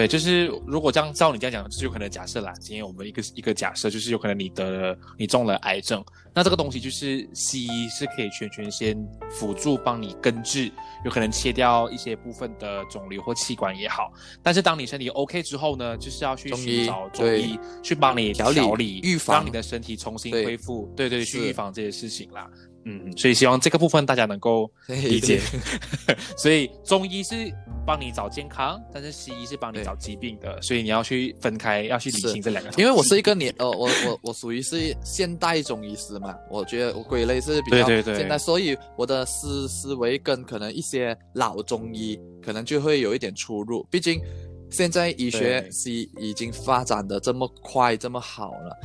[0.07, 6.01] 就是如果这样照你这样讲，就是有可能假设啦，今天我们一个一个假设，就是有可能你得了你中了癌症，
[6.33, 8.97] 那这个东西就是西医是可以全权先
[9.31, 10.71] 辅助帮你根治，
[11.05, 14.13] 有可能切掉一些部分的肿瘤或器官也好。
[14.45, 22.49] 但是当你身体 OK 之后呢，就是要去中寻医找中医去帮你调理理预防让你的身体重新恢复，对对，去预防这些事情啦。
[22.85, 25.41] 嗯，所以希望这个部分大家能够 理解。
[26.37, 27.35] 所以中医是
[27.87, 32.71] 帮你找健康，但是西医是帮你找疾病的，所以你要去分开，要去理是清这两个。
[32.79, 44.21] 因为我是一个年呃，我我我属于是现代中医师嘛，我觉得我归类是比较对对对现代，所以我的思思维跟可能一些老中医可能就会有一点出入，毕竟
[44.71, 48.77] 现在医学对西已经发展的这么快这么好了。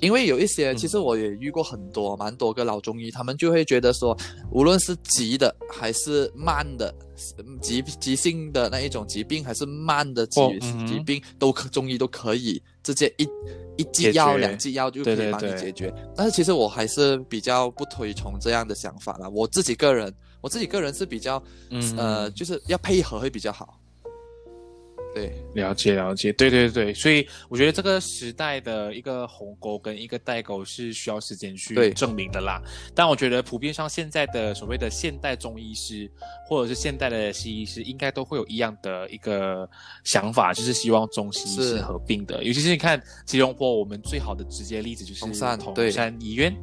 [0.00, 4.16] 因为有一些，嗯其实我也遇过很多，蛮多个老中医，他们就会觉得说，
[4.52, 6.94] 无论是急的还是慢的，
[7.38, 13.28] 嗯急急性的那一种疾病，还是慢的疾、哦嗯疾病，都可中医都可以直接一
[13.76, 15.94] 一剂药、两剂药就可以帮你对对对解决。
[16.16, 19.28] 但是其实我还是比较不推崇这样的想法啦。
[19.28, 23.77] 我自己个人，我自己个人是比较，嗯呃，就是要配合会比较好。
[25.14, 32.62] 对，了解了解，对对对，所以我觉得这个时代的一个鸿沟跟一个代沟是需要时间去证明的啦。
[32.94, 36.08] 但我觉得普遍上现在的所谓的现代中医师
[36.46, 39.68] 或者是现代的西医师，应该都会有一样的一个
[40.04, 42.44] 想法，就是希望中西医是是合并的。
[42.44, 45.34] 尤其是你看吉隆坡，我们最好的直接例子就是同
[45.90, 46.54] 山医院。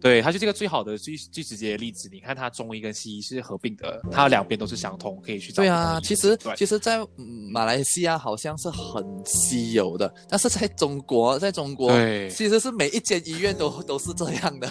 [0.00, 2.08] 对，它就是一个最好的、最最直接的例子。
[2.10, 14.70] 你看，它中医跟西医是合并的，它两边都是相通，可以去找对啊，其实生诊断其实在，嗯马来西亚好像是很稀有的，但是在中国，在中国对其实是每一间医院都 都是这样的。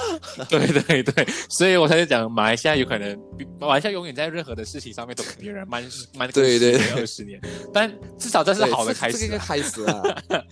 [0.48, 3.16] 对对对，所以我才在讲马来西亚有可能，
[3.60, 5.82] 马来西亚永远在任何的事情上面都比别人慢
[6.16, 7.40] 慢对对二十年，
[7.72, 10.02] 但至少这是好的开始，这个开始啊。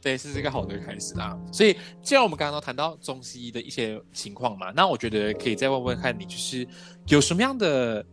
[0.00, 1.38] 对，是这个好的开始啊。
[1.52, 6.66] 所以既然我们刚刚都谈到中西医的一些情况嘛，那我觉得可以再问问看你，就是
[7.06, 8.04] 有什么样的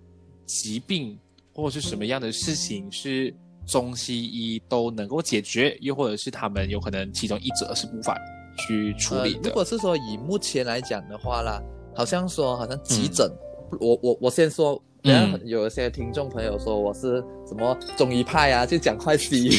[0.46, 1.18] 疾病
[1.60, 3.36] 或者是什么样的事情是
[3.68, 8.18] 中西医都能够解决，又或者是他们有可能其中一者是无法。
[8.62, 9.48] 去处理的。
[9.48, 11.62] 如果是说以目前来讲的话啦，
[11.96, 13.32] 好像说好像急诊，
[13.80, 19.52] 我我我先说，嗯，有一些听众朋友说我是什么中医派啊，就讲快西医，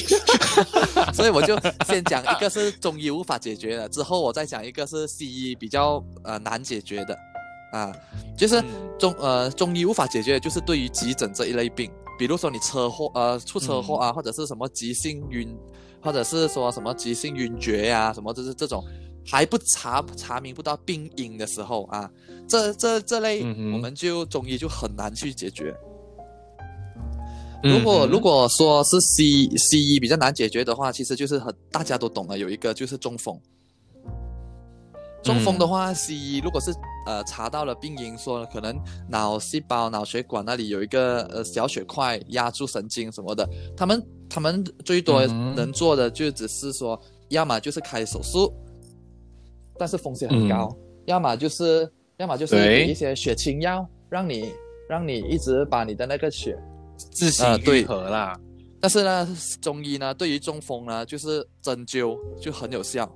[1.16, 7.18] 所以我就先讲一个是中医无法解决的，之后我再讲一个是西医比较呃难解决的，
[7.72, 7.92] 啊，
[8.36, 8.62] 就是
[8.98, 15.56] 中呃中医无法解决的就是对于急诊这一类病，比如说你车祸呃出车祸啊，或者是什么急性晕。
[16.02, 18.82] 或者是说什么急性晕厥呀，什么就是这种
[19.22, 22.10] 还不查查明不到病因的时候啊，
[22.48, 25.76] 这这这类我们就中医就很难去解决。
[27.62, 33.38] 如果如果说是西西医比较难解决的话，其实就是很大家都懂了，有一个就是中风。
[35.22, 36.72] 中风的话，西医如果是
[37.06, 38.78] 呃查到了病因，说可能
[39.08, 44.02] 脑细胞、脑血管那里有一个呃小血块压住神经什么的，他们。
[44.32, 46.96] 他们最多能做的就只是说，
[47.30, 48.54] 要么就是开手术，
[49.76, 50.68] 但是风险很高；
[51.06, 54.52] 要么就是，要么就是给一些血清药，让你
[54.88, 56.56] 让你一直把你的那个血
[56.96, 58.38] 自行愈合啦。
[58.80, 63.12] 但是呢，中医呢，对于中风呢，就是针灸就很有效。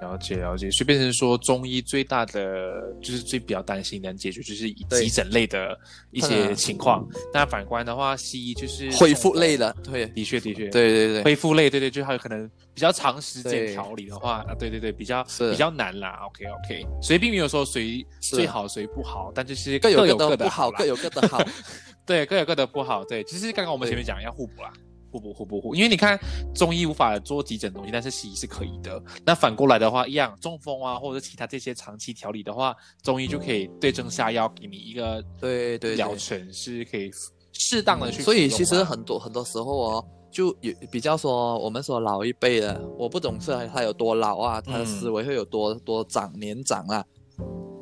[0.00, 5.78] 了解了解，所以变成说中医最大的就是最比较担心能解决就是以急诊类的
[6.10, 7.06] 一些情况。
[7.32, 16.20] 那反观的话，西医就是恢复类的，对，的确的确，对对对，恢复类，对对，就还有可能比较长时间调理的话，啊，对对对，比较比较难啦。
[16.26, 21.42] OK OK，所以并没有说谁最好谁不好，但就是各有各的不好，各有各的好，
[22.06, 23.04] 对，各有各的不好。
[23.04, 24.72] 对，其实刚刚我们前面讲要互补啦。
[25.16, 26.18] 互补互补互，因为你看
[26.54, 29.02] 中医无法做急诊东西，但是西医是可以的。
[29.24, 37.10] 那反过来的话，一样中风啊，或者其他这些长期调理的话，中医就可以对症下药，给你一个对对疗程是可以
[37.52, 38.22] 适当的去。
[38.22, 47.02] 所以其实很多很多时候哦，就有比较说我们说老一辈的，我不懂是他有多老啊，他的思维会有多多长年长啊，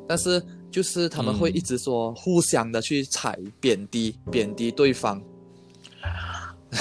[0.07, 5.21] 但是就是他们会一直说互相的去踩贬低贬低对方。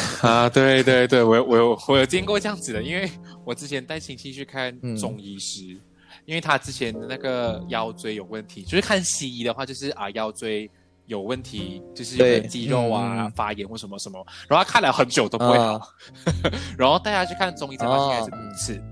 [0.23, 3.11] 啊，对对对，我我有我有见过这样子的，因为
[3.45, 5.63] 我之前带亲戚去看中医师，
[6.25, 10.71] 因为他之前的那个腰椎有问题，就是看西医的话，就是啊腰椎
[11.07, 15.81] 有问题，就是有肌肉啊发炎或什么什么，然后他看了很久都不会好，
[16.79, 18.25] 然后带他去看中医才发现
[18.57, 18.83] 是是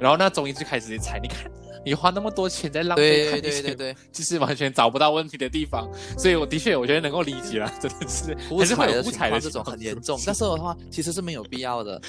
[0.00, 1.50] 然后那中医就开始踩，你看。
[1.84, 12.00] 你花那么多钱在浪费，对对对对，就是完全找不到问题的地方，所以我的确我觉得能够理解了，真的是还是会有误踩的这种很严重，但是的话其实是没有必要的。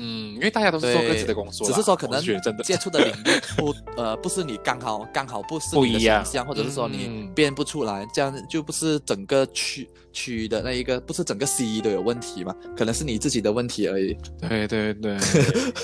[0.00, 2.22] 嗯，因为大家都是做各自的工作，只是说可能
[2.62, 12.54] 接触的领域不呃不是你刚好刚好不是你的想象，或者是说你编不出来，这样就不是整个区区的那一个，不是整个 C 都有问题嘛？
[12.76, 14.16] 可能是你自己的问题而已。
[14.40, 15.18] 对对对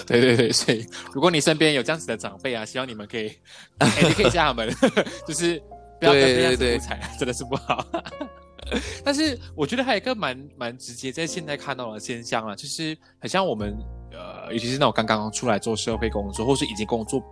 [0.06, 3.32] 对对对，所以如果你身边有这样子的长辈啊，希望你们可以，
[4.06, 4.72] 你可以叫他们，
[5.26, 5.60] 就是
[5.98, 7.84] 不要跟这样子踩，真的是不好。
[9.04, 13.76] 但是我觉得还有一个蛮蛮直接在现在看到的现象啊，就是很像我们
[14.14, 17.22] 呃，尤其是那种刚刚出来做社会工作，或是已经工作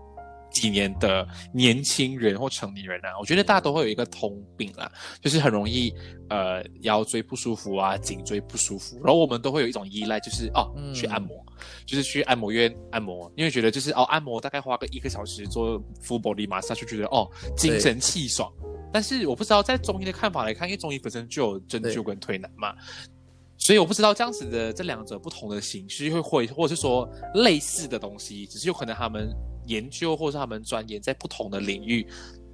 [0.50, 4.90] 几年的年轻人或成年人啊，我觉得大家都会有一个通病啦，
[5.20, 5.90] 就是很容易
[6.28, 11.42] 呃腰椎不舒服啊，颈椎不舒服，然后我们都会有一种依赖，就是哦去按摩，
[11.86, 18.52] 就是去按摩院按摩，因为觉得就是哦按摩大概花个一个小时做 full body massage 就觉得哦精神气爽。
[18.92, 22.74] 但是我不知道在中医的看法来看，因为中医本身就有针灸跟推拿嘛，
[23.64, 29.32] 所以我不知道这样子的这两者不同的形式会会或者是说类似的东西，只是有可能他们
[29.66, 32.04] 研究或者是他们钻研在不同的领域，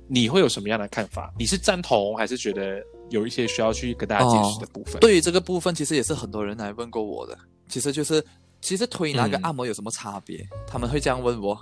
[0.06, 1.32] 你会有什么样的看法？
[1.38, 5.00] 你是赞同还是觉得有一些需要去跟大家解释的部分？
[5.00, 7.38] 对于这个部分，其实也是很多人来问过我的，
[7.70, 8.22] 其实就是
[8.60, 10.46] 其实推拿跟按摩有什么差别？
[10.66, 11.58] 他们会这样问我。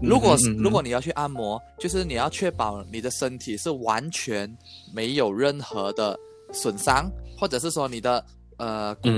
[0.00, 4.48] 如果如果你要去按摩，就是你要确保你的身体是完全
[4.92, 6.16] 没有任何的
[6.52, 8.24] 损伤，或者是说你的
[8.58, 9.08] 呃骨，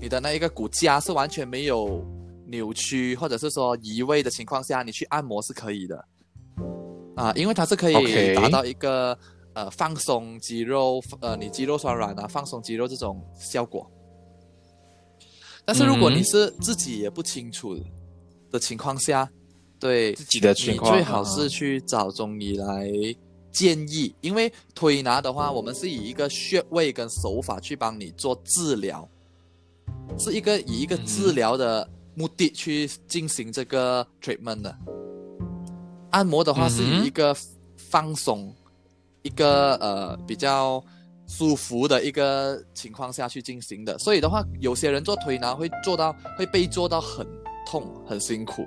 [0.00, 2.04] 你的那一个骨架是完全没有
[2.46, 6.04] 扭曲，或者是说移位的情况下，你去按摩是可以的。
[7.16, 9.18] 啊，因为它是可以达到一个
[9.52, 13.90] 呃放松肌肉，呃你肌肉酸软啊，放松肌肉这种效果。
[15.64, 17.76] 但是如果嗯你是自己也不清楚
[18.50, 19.28] 的情况下，
[19.80, 22.88] 对自己的情况你最好嗯是去找中医来
[23.50, 29.08] 建议，因为推拿的话，我们是以一个穴位跟手法去帮你做治疗，
[30.18, 34.76] 是一个以一个嗯治疗的目的去进行这个 treatment 的。
[36.10, 37.36] 按摩的话是以一个
[37.76, 38.54] 放松、
[39.22, 40.82] 一个呃比较
[41.26, 47.26] 舒服的一个情况下去进行的，所以的话，有些人做推拿会做到会被做到很
[47.66, 48.66] 痛、很辛苦，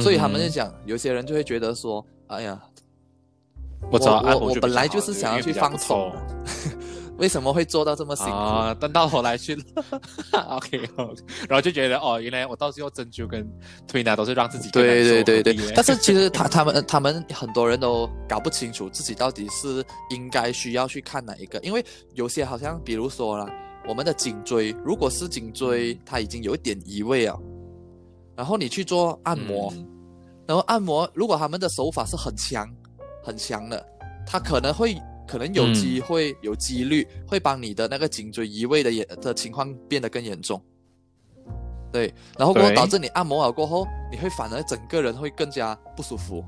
[0.00, 0.50] 所以他们就嗯。
[0.50, 2.62] 讲，有些人就会觉得说，哎呀，
[3.90, 6.10] 我我我本来就是想要去放松。
[6.10, 6.20] 痛
[7.16, 8.32] 为什么会做到这么辛苦？
[8.32, 9.62] 啊，但到头来去了，
[10.56, 10.80] OK，
[11.48, 13.48] 然后就觉得哦，原来我到最后针灸跟
[13.86, 15.72] 推拿都是让自己对对对对。
[15.76, 23.48] 但是其实他他们他们很多人都搞不清楚自己到底是应该需要去看哪一个，因为有些好像比如说啦，
[23.86, 27.38] 我们的颈椎，如果是颈椎它已经有一点移位啊，
[28.34, 29.86] 然后你去做按摩，嗯。
[30.48, 32.68] 然后按摩如果他们的手法是很强
[33.24, 33.84] 很强的，
[34.26, 34.94] 它可能会
[35.26, 40.62] 可能有嗯机会、有几率会帮你的那个颈椎移位的严的情况变得更严重。
[41.90, 46.44] 对，然后过后导致你按摩了过后，你会反而整个人会更加不舒服。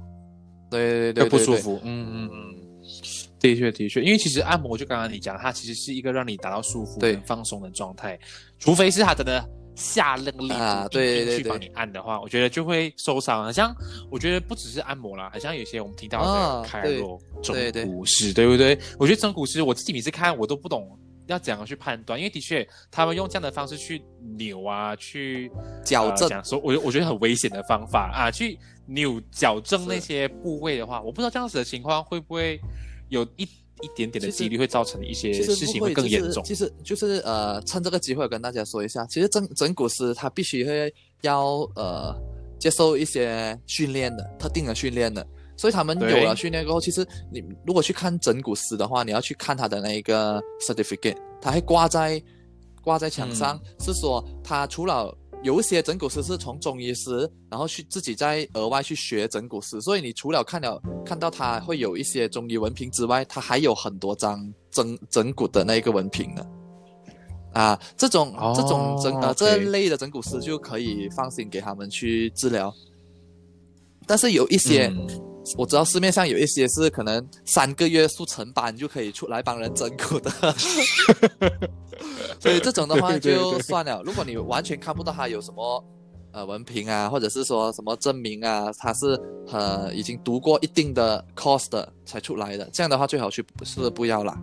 [0.68, 1.56] 对对对会不舒。
[1.56, 2.54] 服，嗯嗯嗯。
[3.38, 8.18] 的确，的确，因为其实按摩就刚刚你讲，它其实是一个让你达到舒服对跟放松的状态，
[8.58, 9.44] 除非是它真的
[9.76, 13.44] 下令力啊度对对对去帮你按的话，我觉得就会受伤。
[13.44, 13.72] 好像
[14.10, 17.54] 我觉得不只是按摩啦，好像有些我们听到啊的开对肉、整
[17.86, 18.76] 骨师，对不对？
[18.98, 24.02] 我觉得整骨师我自己每次看我都不懂要怎样去判断，因为的确他们用这样的方式去
[24.38, 25.50] 扭啊，去
[25.84, 32.60] 矫正说，我我觉得很危险的方法啊，去扭矫正那些部位的话，我不知道这样子的情况会不会
[33.08, 33.46] 有一
[33.82, 36.42] 一点点的几率会造成一些事情会，更严重。
[36.42, 42.14] 就是、其实就是呃，趁这个机会跟大家说一下，其实整整骨师他必须会要呃
[42.58, 45.26] 接受一些训练的，特定的训练的。
[45.58, 52.22] 所以他们有了训练过后，其实你如果去看整骨师的话，你要去看他的那一个 certificate，他会挂在
[52.82, 55.16] 挂在墙上，嗯是说他除了
[55.46, 66.44] 有一些整骨师是从中医师，然后去自己再额外去学整骨师，所以你除了看了看到他会有一些中医文凭之外，他还有很多张整整骨的那一个文凭呢。
[67.52, 72.74] 啊，这种、哦这种整呃这类的整骨师就可以放心给他们去治疗，
[74.04, 75.06] 但是有一些、嗯
[75.56, 80.30] 我知道市面上有一些是可能三个月速成班就可以出来帮人整蛊的，
[82.40, 84.02] 所以这种的话对对对就算了。
[84.04, 85.84] 如果你完全看不到他有什么
[86.32, 89.18] 呃文凭啊，或者是说什么证明啊，他是
[89.52, 94.36] 呃已经读过一定的 course 的才出来的，这样的话最好去是不要啦，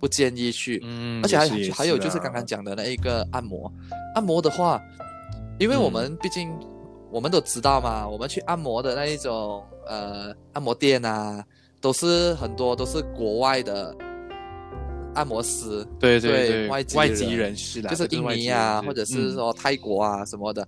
[0.00, 0.80] 不建议去。
[0.82, 3.72] 嗯而且还还有就是刚刚讲的那一个按摩，
[4.14, 4.82] 按摩的话，
[5.58, 6.52] 因为我们毕竟、
[7.10, 11.44] 我们都知道嘛，我们去按摩的那一种呃按摩店啊，
[11.80, 13.94] 都是很多都是国外的
[15.14, 20.66] 按摩师，对对对，外籍人外籍人士啦，就是印尼啊，或者是嗯说泰国啊什么的，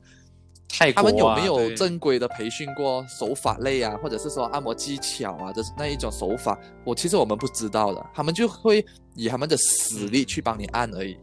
[0.69, 6.59] 泰国啊，他们有没有正规的培训过手法类啊，或者是说按摩技巧啊就是那一种手法？
[6.85, 11.17] 我其实我们不知道的，他们就会以他们的实力去帮你按而已。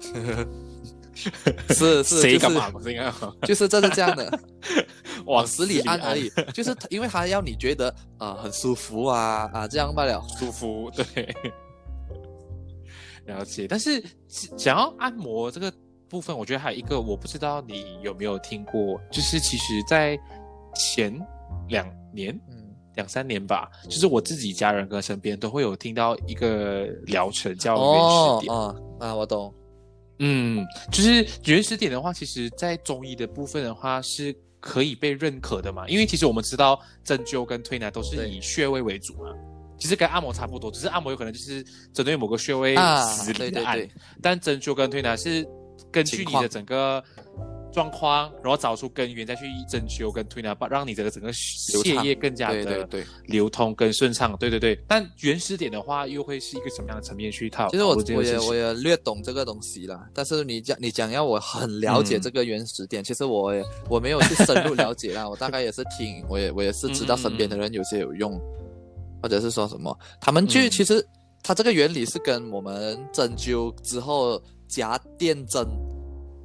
[1.74, 2.56] 是是，谁就是
[3.46, 4.30] 就是这是这样的，
[5.26, 10.22] 往 往死里按而已，就是因为他要你觉得啊、呃很舒服啊啊这样罢了。
[10.38, 11.34] 舒服，对，
[13.26, 13.66] 了解。
[13.68, 15.72] 但是想要按摩这个
[16.08, 20.18] 部分，我觉得还有一个我不知道你有没有听过，就是其实在
[20.74, 21.18] 前
[21.68, 22.34] 两年。
[22.50, 22.56] 嗯
[22.96, 28.52] 两三年吧，就是我自己家人跟身边都会有听到一个疗程叫原始点。
[28.52, 29.54] 哦啊，我懂。
[30.20, 39.34] 嗯，就是原始点的话，其实在中医的部分的话是可以被认可的嘛，因为其实我们知道针灸跟推拿都是以穴位为主嘛，
[39.78, 41.64] 其实跟按摩差不多，只是按摩有可能就是
[41.94, 43.92] 针对某个穴位啊死里的按，对对对。
[44.20, 45.46] 但针灸跟推拿是
[45.90, 47.02] 根据你的整个
[47.72, 52.88] 状况，然后找出根源，再去针灸跟推拿，把让你这个整个血液更加的。
[53.26, 54.36] 流通跟顺畅。
[54.38, 57.68] 对对对，但原始点的话，又会是一个什么样的层面去套？
[57.70, 68.40] 其实我我也我也略懂这个东西啦，但是你讲你讲要我很了解嗯这个原始点，其实我也我没有去深入了解啦， 我大概也是听，我也我也是知道身边的人有些有用，
[69.22, 71.06] 或者是说什么，他们去、嗯其实
[71.42, 75.66] 它这个原理是跟我们针灸之后夹电针，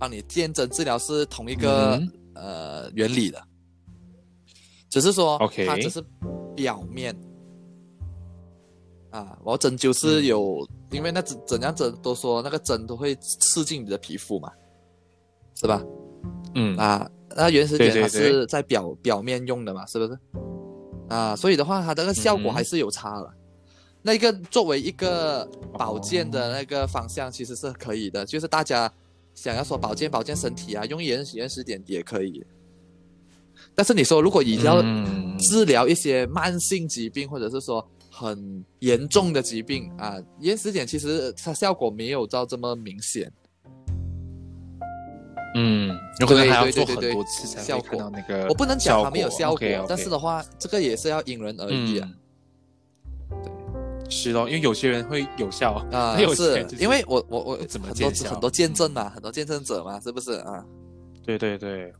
[0.05, 3.41] 帮你见针治疗是同一个、嗯呃原理的，
[4.87, 5.99] 只是说它只是
[6.55, 7.15] 表面。
[9.09, 14.51] 啊，我针灸是有，因为那怎怎样针都说那个针都会刺进你的皮肤嘛，
[15.55, 15.81] 是吧？
[16.53, 20.19] 嗯啊，那原始点它是在表表面用的嘛，是不是？
[21.09, 23.33] 啊，所以的话，它这个效果嗯还是有差了。
[24.03, 28.91] 那个作为一个保健的那个方向，其实是可以的，就是大家
[29.35, 32.43] 想要说保健保健身体啊，用原原始点也可以。
[33.75, 43.31] 但是你说如果你要嗯治疗一些慢性疾病，或者是说很严重的疾病啊，原始点其实它效果没有到这么明显。
[45.57, 48.45] 嗯，有可能对还要做很多次才效会看果到那个。
[48.49, 52.09] 我不能讲它没有效果但是的话，这个也是要因人而异啊。
[54.09, 55.73] 是哦，因为有些人会有效。
[55.91, 60.33] 啊， 有些是人就是因为我我我怎么很多很多见证嘛，很多见证者嘛，是不是？
[60.39, 60.63] 啊？
[61.25, 61.91] 对对对，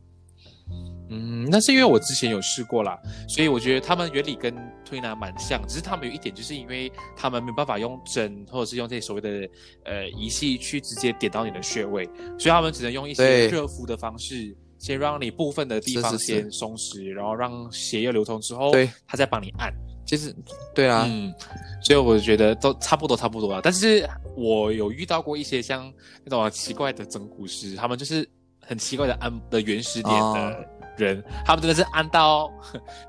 [1.10, 2.96] 嗯，那是因为我之前有试过啦，
[3.28, 4.54] 所以我觉得他们原理跟
[4.84, 9.48] 推拿蛮像，只是他们有一点就是因为他们没办法用针或者是用这些所谓的
[9.84, 12.04] 呃仪器去直接点到你的穴位，
[12.38, 16.32] 所以他们只能用一些热敷的方式，先让你部分的地方是是是。
[16.32, 19.72] 先松弛，然后让血液流通之后，对，他再帮你按。
[20.06, 20.34] 其实
[20.74, 21.34] 对啊，嗯，
[21.82, 23.60] 所以我觉得都差不多差不多啊。
[23.62, 25.92] 但是我有遇到过一些像
[26.24, 28.26] 那种奇怪的整蛊师，他们就是
[28.60, 30.32] 很奇怪的按的原始点哦。
[30.34, 32.48] 的人，他们真的是按到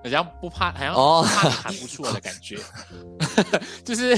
[0.04, 2.58] 好像不怕，好像怕你喊不出来的感觉。
[3.84, 4.18] 就是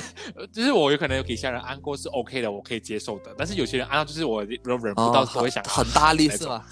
[0.51, 3.33] 就是我有可能有给其他人按过是 OK 的，我可以接受的。
[3.37, 6.63] 但是有些人按到就是我忍忍不到哦，都会想很很大力是吗？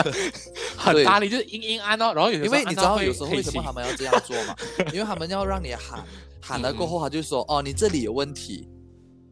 [0.76, 4.54] 很大力，就是硬硬按到，然后有因为你知道有时候为什么他他们要这样做吗？
[4.92, 6.04] 因为他们要让你喊
[6.40, 8.68] 喊了过后，他就说哦，你这里有问题，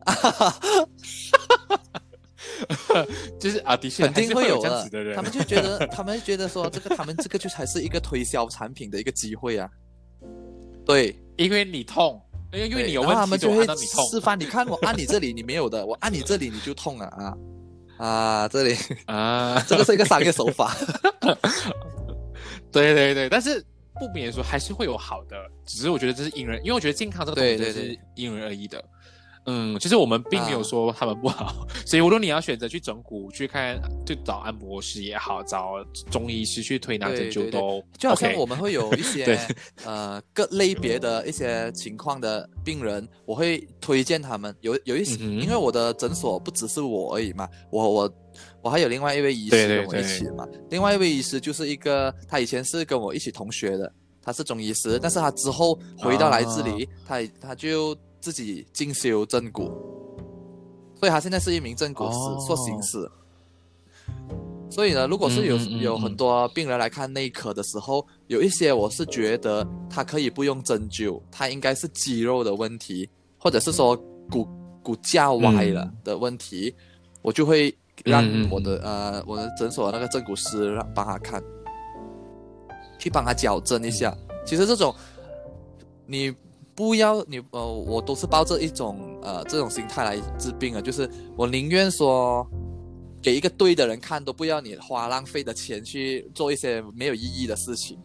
[3.39, 9.69] 就是啊，的确肯定会有这样子的人，他们就觉得 他们就觉得说这个他们这个就才是一个推销产品的一个机会啊。
[10.85, 12.21] 对，因为你痛，
[12.53, 17.35] 因为因为你有问题他们就会你示范，你看我 按你这里你没有的，我按你这里你就痛了啊
[17.99, 18.77] 啊，这里
[19.07, 19.61] 啊。
[19.69, 20.77] 这个是一个商业手法。
[22.73, 23.65] 对对对，但是
[24.01, 25.37] 不免说还是会有好的，
[25.67, 28.83] 只是我觉得这是因人，因为我觉得健康这个东西对对真的是因人而异的。
[29.47, 39.39] 嗯，其实我们并没有啊说他们不好，所以无论你要选择去整骨、去看，就找按摩师也好，找中医师去推拿针灸都就好像我们会有一些 对。
[39.85, 44.55] 呃各类别的一些情况的病人，我会推荐他们。
[44.61, 48.15] 有有一些，嗯因为我的诊所不只是我而已嘛，我我
[48.63, 59.65] 我还有另外一位医师跟我一起的嘛，另外一位医师就是一个他以前是跟我一起同学的，他是中医师，但是他之后回到来这里，他他就自己进修正骨，
[60.99, 63.11] 所以他现在是一名正骨师，哦硕行师。
[64.71, 73.07] 所以呢，如果是有、嗯嗯嗯有很多病人来看内科的时候，有一些我是觉得他可以不用针灸，他应该是肌肉的问题，
[73.37, 73.95] 或者是说
[74.31, 74.49] 骨
[74.83, 75.97] 骨架歪了嗯。
[76.05, 76.75] 的问题，
[77.21, 81.43] 我就会让我的、呃我的诊所的那个正骨师让帮他看，
[82.99, 84.17] 去帮他矫正一下。
[84.47, 84.95] 其实这种
[86.07, 86.35] 你
[86.75, 92.47] 不要你呃，我都是抱着一种呃这种心态来治病的，就是我宁愿说
[93.23, 97.99] 给一个对的人看，都不要你花浪费的钱去做一些没有意义的事情。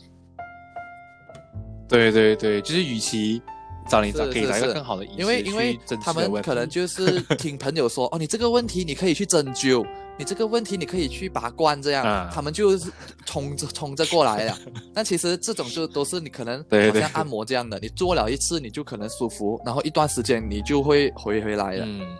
[1.88, 3.42] 对对对，就是与其
[3.90, 9.86] 找你找是给找一个更好的医师因为因为他们可能就是听朋友说， 哦，你这个问题你可以去针灸，
[10.18, 12.92] 你这个问题你可以去拔罐，这样、啊他们就是
[13.26, 14.58] 冲着冲着过来了。
[14.94, 21.86] 但其实这种就都是你可能对对好像按摩这样的，你做了一次你就可能舒服，然后一段时间你就会回回来了。
[21.88, 22.18] 嗯，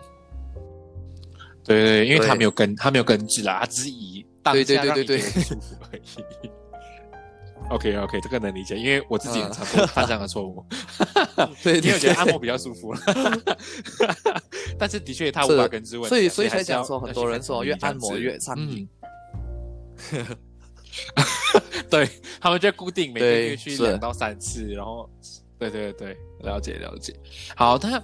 [1.64, 6.50] 对对，因为他没有根，他没有根治啦，他只是以当对对下让对对你舒服而已。
[7.70, 9.52] OK OK，这个能理解，因为我自己也嗯。
[9.52, 10.64] 常做犯这样的错误，
[11.62, 12.94] 对 因为我觉得按摩比较舒服，
[14.78, 18.70] 但是的确它无法根治问题啊，所以所以才讲说很多人说越按摩越上嗯。
[18.70, 18.88] 瘾。
[21.90, 22.08] 对
[22.40, 25.08] 他们就固定每个对月去两到三次，然后
[25.58, 27.14] 对对对，了解了解。
[27.56, 28.02] 好，那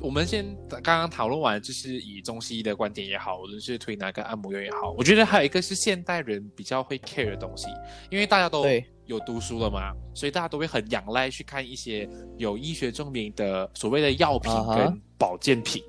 [0.00, 7.66] 我们先刚刚讨论完，就是以中西医的观点也好，无论是推拿跟按摩院也好，我觉得还有一个是现代人比较会 care 的东西，
[8.10, 15.82] 因为大家都对有读书了嘛，所以大家都会很仰赖去看一些有医学证明的所谓的药品跟保健品。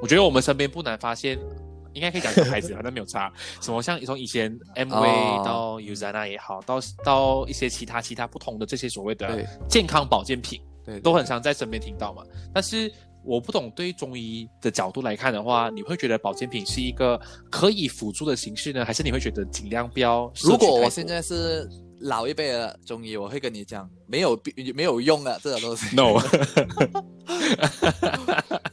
[0.00, 1.38] 我觉得我们身边不难发现。
[1.92, 3.32] 应该可以讲个牌子，反正没有差。
[3.60, 12.22] 什么像从以前 M 哦 V 到 Uzana 也好，到到一些其他其他不同的这些所谓的健康保健品，对，都很常在身边听到嘛。
[12.54, 12.88] 但是
[13.24, 20.32] 我不懂，对于中医的角度来看的话，你会觉得保健品是一个可以辅助的形式呢，还是你会觉得尽量不要？
[20.42, 21.68] 如果我现在是
[22.00, 25.94] 老一辈的中医，我会跟你讲，没有必没有用的这种东西。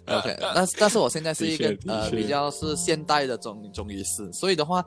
[0.06, 4.84] No，OK， 但是但是我现在是一个呃比较是现代的中中医师，所以的话，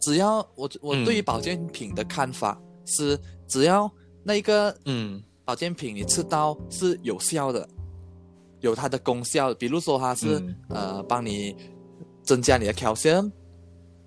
[0.00, 3.90] 只要我我嗯对于保健品的看法是，只要
[4.24, 5.22] 那一个嗯。
[5.46, 7.68] 保健品你吃到是有效的，
[8.64, 11.54] 有它的功效，比如说它是、嗯呃帮你
[12.22, 13.30] 增加你的 calcium，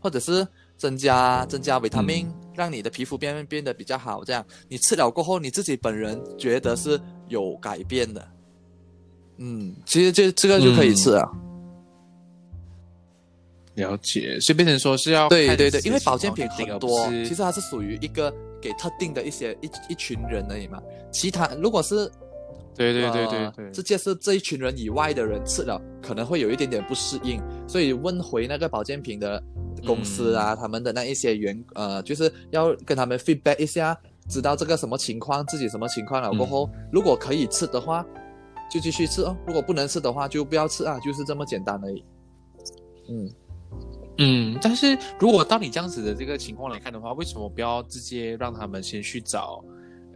[0.01, 0.45] 或者是
[0.75, 8.27] 增加增加维他命，嗯让你的皮肤变变得比较好，这样你吃了过后，你自己本人觉得是有改变的。
[9.37, 11.29] 嗯，其实这这个就可以吃啊。
[13.75, 20.81] 了解，所以变成说是要对对对，因为保健品很多，其实它是属于一个给特定的一些一一群人而已嘛。
[21.11, 22.11] 其他如果是
[22.77, 23.39] 对对对对。
[23.39, 29.43] 呃对，直接是这一群人以外的人吃了，可能会有一点点不适应，所以问回那个保健品的
[29.85, 30.57] 公司啊，嗯。
[30.57, 33.97] 他们的那一些员呃，就是要跟他们 feedback 一下，
[34.29, 36.87] 知道这个什么情况，自己什么情况了过后，嗯。
[36.91, 38.05] 如果可以吃的话，
[38.69, 42.03] 就继续吃哦；如果不能吃的话，就不要吃啊，就是这么简单而已。
[43.09, 43.31] 嗯，
[44.17, 49.63] 嗯，但是如果当你这样子的这个情况来看的话，为什么不要直接让他们先去找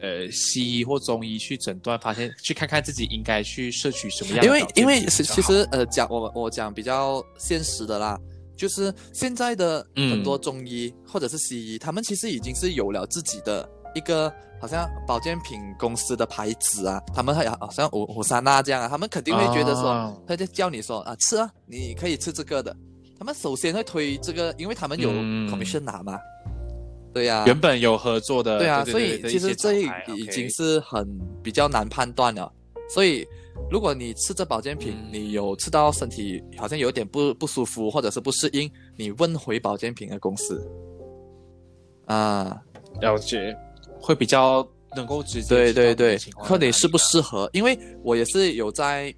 [0.02, 8.20] 呃西医或中医去诊断，发现去看看自己应该去摄取什么样的因为因为其其实呃讲我我讲比较现实的啦，
[8.58, 22.76] 就是现在的嗯很多中医、或者是西医，他们其实已经是有了自己的一个好像保健品公司的牌子啊，他们还好像五五三娜这样啊，他们肯定会觉得说，啊他就叫你说啊吃啊，你可以吃这个的，
[23.18, 25.50] 他们首先会推这个，因为他们有嗯。
[25.52, 26.18] commission 拿嘛，
[27.14, 31.06] 对呀、原本有合作的，对啊，对所以其实这已已经是很
[31.44, 32.52] 比较难判断了。
[32.90, 33.26] 所以，
[33.70, 35.10] 如果你吃这保健品，嗯。
[35.12, 40.66] 你有吃到身体好像有点不不舒服，或者是不适应，你问回保健品的公司。
[42.06, 42.62] 啊，
[43.00, 43.56] 了解，
[44.00, 46.18] 会比较能够直接对对对。
[46.44, 47.50] 看你适不适合。
[47.54, 49.14] 因为我也是有在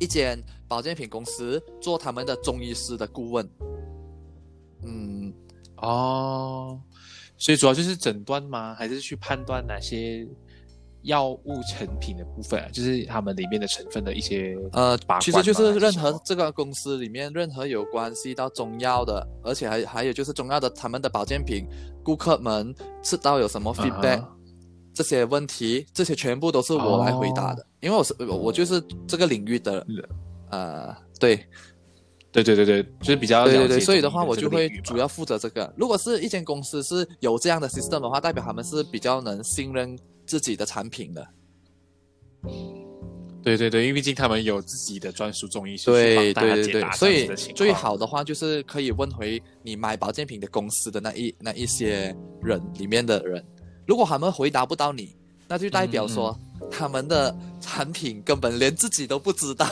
[0.00, 3.48] 一间保健品公司做他们的中医师的顾问。
[4.84, 5.32] 嗯，
[5.76, 6.80] 哦，
[7.38, 8.74] 所以主要就是诊断吗？
[8.74, 10.26] 还是去判断哪些
[11.02, 12.68] 药物成品的部分啊？
[12.72, 21.66] 就是他们里面的成分的一些呃把，其实就是是任何这个公司里面任何有关系到中药的，而且还还有就是中药的他们的保健品，
[22.02, 24.24] 顾客们吃到有什么 feedback，、
[24.92, 30.08] 这些问题，这些全部都是我来回答的，因为我是我我就是这个领域的是，
[30.50, 31.46] 呃，对
[32.30, 35.72] 对对对对，就是比较对对对，所以的话我就会主要负责这个。
[35.76, 41.26] 如果是一间公司是有这样的 system 的话，代表他们是比较能信任自己的产品的。
[43.42, 53.42] 对对对，因为毕竟他们有自己的专属中医师对对对对所以最好的话就是可以问回你买保健品的公司的那一那一些人里面的人，
[53.86, 55.16] 如果他们回答不到你，
[55.46, 59.64] 那就代表说、嗯他们的产品根本连自己都不知道。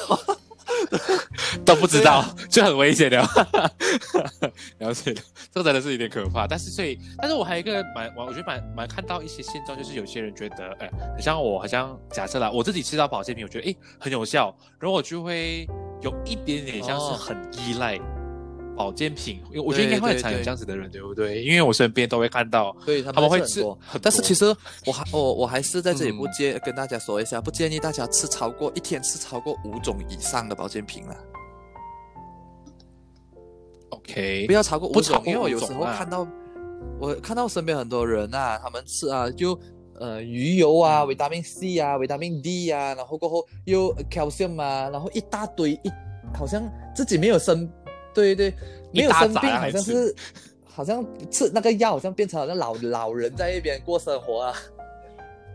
[1.65, 3.19] 都不知道，就很危险的。
[4.79, 5.21] 了解了，
[5.53, 6.47] 这个真的是有点可怕。
[6.47, 15.67] 但是所以，但是我还有一个蛮，我我觉得蛮蛮看到一些现状，就是有些人觉得，哎，好像我好像假设啦，我自己吃到保健品，我觉得哎很有效，然后我就会
[16.03, 17.99] 有一点点像是哦很依赖
[18.77, 21.43] 保健品，因为我觉得应该会很常有这样子的人，对不对？
[21.43, 23.65] 因为我身边都会看到，对他他们会吃
[24.03, 24.45] 但是其实
[24.85, 26.33] 我还我我还是在这里不嗯。
[26.37, 31.17] 建、跟大家说一下，不建议大家吃超过一天吃超过五种以上的保健品了
[33.91, 36.29] ，OK，不要超过五种，因为我有时候看到
[37.01, 39.59] 我看到身边很多人啊，他们吃啊就
[39.99, 45.91] 呃鱼油啊、维他命 C 啊、维他命 D 啊，然后过后又 calcium 啊，然后一大堆一
[46.35, 46.63] 好像
[46.95, 47.67] 自己没有生，
[48.17, 48.53] 对对，
[48.93, 50.17] 没有生病，好像是
[50.65, 54.57] 好像吃那个药，好像变成好像老老人在一边过生活啊。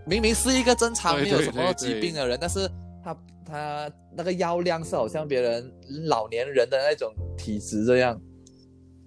[0.06, 2.70] 明明是一个正常没有什么疾病的人，但是
[3.04, 5.72] 他他那个药量是好像别人
[6.06, 8.20] 老年人的那种体质这样。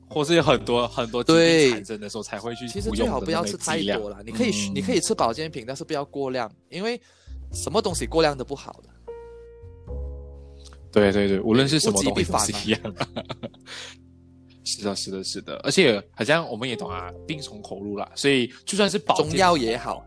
[0.08, 7.00] 或是有很多很多疾对病产生的时候才会去其实最好不要吃太多了，你可以、嗯你可以吃保健品，但是不要过量，因为
[7.52, 8.88] 什么东西过量都不好的。
[10.94, 12.80] 对对对，无论是什么东西一样。
[14.64, 20.02] 是的，是的，是的，而且好像我们也懂啊，病从口入啦，所以就算是保中药也好，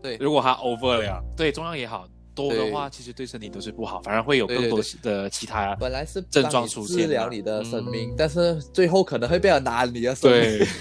[0.00, 0.16] 对。
[0.18, 10.40] 如果它 over 了，对中药也好多的话，其实对身体都是不好，反而会有更多的其他本来是症状出现治疗啊你的生命，嗯但是最后可能会被人拿你的生命。
[10.40, 10.68] 对。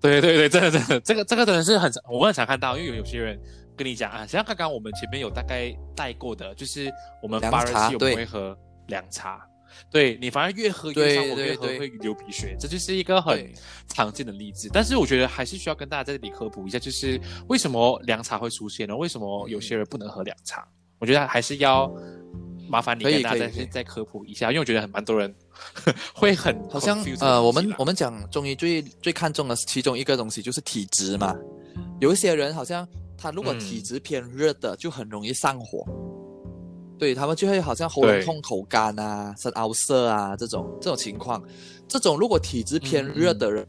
[0.00, 3.38] 对对对，真的真的，这个这个真的是很常，我很常看到，因为有有些人
[3.76, 6.92] 跟你讲啊，像刚刚我们前面有大概带过的，就是
[7.22, 8.56] 我们凉发热期我们会喝
[8.88, 9.46] 凉茶，
[9.90, 13.50] 对你反而越喝越上火，对对越喝会流鼻血，这就是一个很
[13.88, 14.68] 常见的例子。
[14.72, 18.96] 但是我觉得还是需要跟大家在这里科普一下，就是为什么凉茶会出现呢？
[18.96, 20.66] 为什么有些人不能喝凉茶？
[20.98, 21.92] 我觉得还是要
[22.68, 25.34] 麻烦你跟大家再再科普一下，因为我觉得很蛮多人
[26.14, 31.34] 会很 好像呃，我们我们讲中医最最看重的其中一个东西就是体质嘛。
[32.00, 32.86] 有一些人好像
[33.22, 33.58] 他如果嗯。
[33.60, 35.86] 体质偏热的，就很容易上火。
[36.98, 41.42] 对他们就会好像喉咙痛、口干啊、生凹涩啊这种这种情况。
[41.88, 43.66] 这种如果体质偏热的人，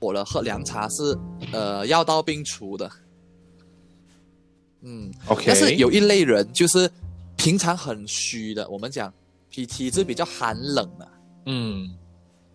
[0.00, 1.16] 火了喝凉茶是
[1.52, 2.90] 呃药到病除的。
[4.82, 6.90] 嗯，OK，但是有一类人就是
[7.36, 9.12] 平常很虚的，我们讲
[9.50, 11.08] 体体质比较寒冷的，
[11.46, 11.90] 嗯。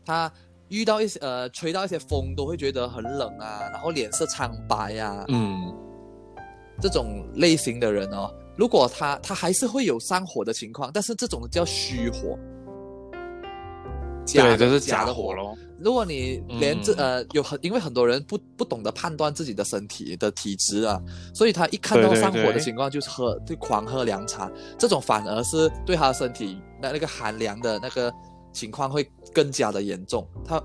[0.05, 0.31] 他
[0.67, 5.73] 遇到一些呃吹到一些风都会觉得很冷啊，然后脸色苍白啊，嗯
[6.81, 12.37] 这种类型的人哦，如果他他还是会有上火的情况，但是这种叫虚火，
[14.25, 15.33] 假对，的是假的火。
[15.33, 15.55] 咯。
[15.79, 16.97] 如果你连这、嗯。
[16.97, 21.01] 呃有很因为很多人不不懂得判断自己的身体的体质啊，
[21.33, 28.13] 所以他一看到上火的情况就是喝就狂喝凉茶，这种反而是对他的身体那那个寒凉的那个
[28.53, 30.25] 情况会更加的严重。
[30.45, 30.63] 他，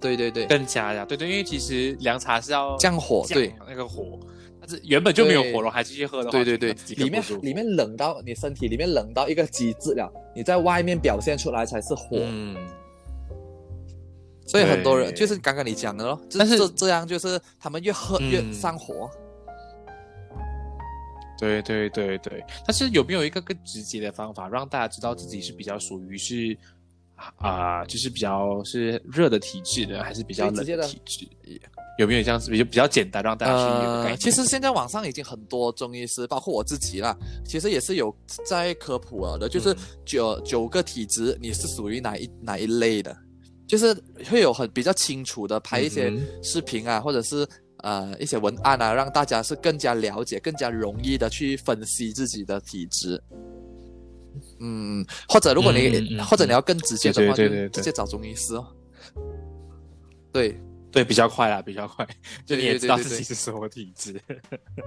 [0.00, 4.18] 对对对，更加呀，对对，因为其实凉茶是要降火，降对那个火，
[4.66, 12.18] 但是原本就没有火了，还继续喝的话，对对对里面里面冷到你身体里面冷到一个极致了，你在外面表现出来才是火。
[12.20, 12.56] 嗯，
[14.46, 19.10] 所以很多人就是刚刚你讲的咯，这但是这这样就是他们越喝越嗯上火。
[21.38, 26.56] 对对对对，但是有没有一个更直接的方法，让大家知道自己是比较属于是
[27.36, 31.26] 啊、就是比较是热的体质的，还是比较冷的体质？
[31.98, 39.76] 有没有这样子比较比较简单，让大家去其实现在网上已经很多中医师，包括我自己啦，其实也是有在科普了的，就是嗯。
[40.04, 43.16] 九、九个体质，你是属于哪一哪一类的，
[43.66, 43.92] 就是
[44.30, 47.46] 会有很比较清楚的拍一些嗯视频啊，或者是
[47.78, 53.20] 呃一些文案啊，让大家是更加了解、更加容易的去分析自己的体质。
[54.60, 57.68] 嗯，或者如果你、或者你要更直接的话，对对对对。
[57.68, 58.66] 就直接找中医师哦。
[60.32, 60.60] 对，
[60.92, 62.06] 对，比较快啦，比较快，
[62.46, 64.18] 就你也知道自己是什么体质。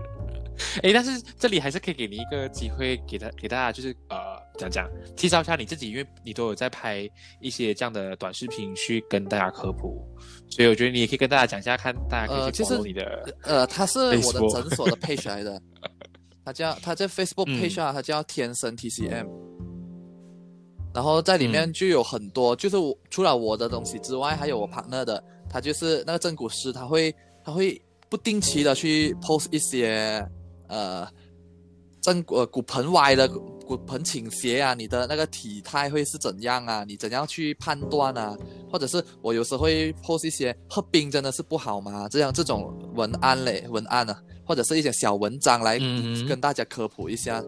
[0.82, 4.18] 哎，但是这里还是可以给你一个机会，给他给大家就是呃
[4.58, 7.08] 讲讲，介绍一下你自己，因为你都有在拍
[7.40, 10.04] 一些这样的短视频去跟大家科普，
[10.50, 13.36] 所以我觉得你也可以跟大家讲一下，看大家可以去呃其实 follow 你的。
[13.44, 15.62] 呃，他是我的诊所的 page 来的，
[16.44, 19.28] 他叫他在 Facebook 嗯 page 啊，他叫天生 TCM，
[20.94, 30.26] 然后在里面嗯就有很多，就是我除了我的东西之外，还有我 partner 的，他就是那个正骨师，他会他会不定期的去 post 一些
[30.68, 31.08] 呃
[32.02, 36.84] 正骨呃骨盆歪的骨骨盆倾斜啊，你的那个体态会是怎样啊？
[36.88, 38.38] 你怎样去判断啊？
[38.72, 42.08] 或者是我有时会 post 一些喝冰真的是不好吗？
[42.10, 45.78] 这样这种文案类文案啊，或者是一些小文章来
[46.28, 47.44] 跟大家科普一下。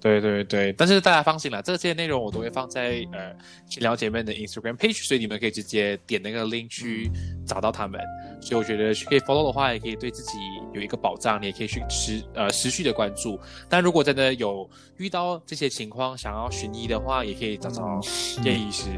[0.00, 3.34] 对对对，但是大家放心啦，这些内容我都会放在呃
[3.68, 7.10] 闲聊姐妹的 Instagram page，所以你们可以直接点那个 link 去
[7.44, 8.00] 找到他们。
[8.40, 10.38] 所以我觉得可以 follow 的话，也可以对自己
[10.72, 13.40] 有一个保障，你也可以去持呃持续的关注。
[13.68, 18.00] 但如果真的有遇到这些情况，想要寻医的话，也可以找找
[18.44, 18.90] 叶医师。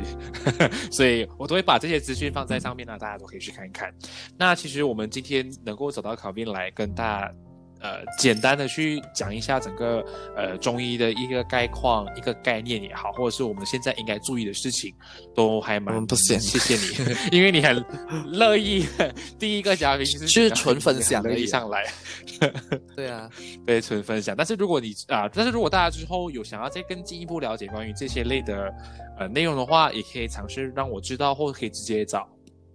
[0.93, 3.91] 所以我都会把这些资讯放在上面呢，大家都可以去看一看。
[4.37, 7.35] 那其实我们今天能够找到考编来跟大家。
[7.81, 10.05] 呃，简单的去讲一下整个
[10.37, 14.95] 呃中医的一个概况、一个概念也好，或者是我们现在应该注意的事情，
[15.35, 17.83] 都还蛮不行谢谢你， 因为你很
[18.27, 18.87] 乐意。
[19.39, 21.85] 第一个嘉宾是是纯分享乐意上来，
[22.95, 23.31] 对啊，
[23.65, 24.37] 对，纯分享。
[24.37, 28.73] 但是如果你啊、但是如果大家之后有想要再更进一步了解关于这些类的
[29.19, 32.29] 呃内容的话，也可以尝试让我知道，或者可以直接找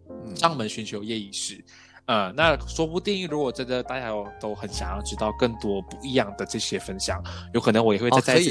[0.10, 1.64] 嗯，上门寻求叶医师。
[2.08, 7.20] 呃，那说不定如果真的大家有都很想要知道更多不一样的这些分享，
[7.54, 8.42] 有可能我也会再哦再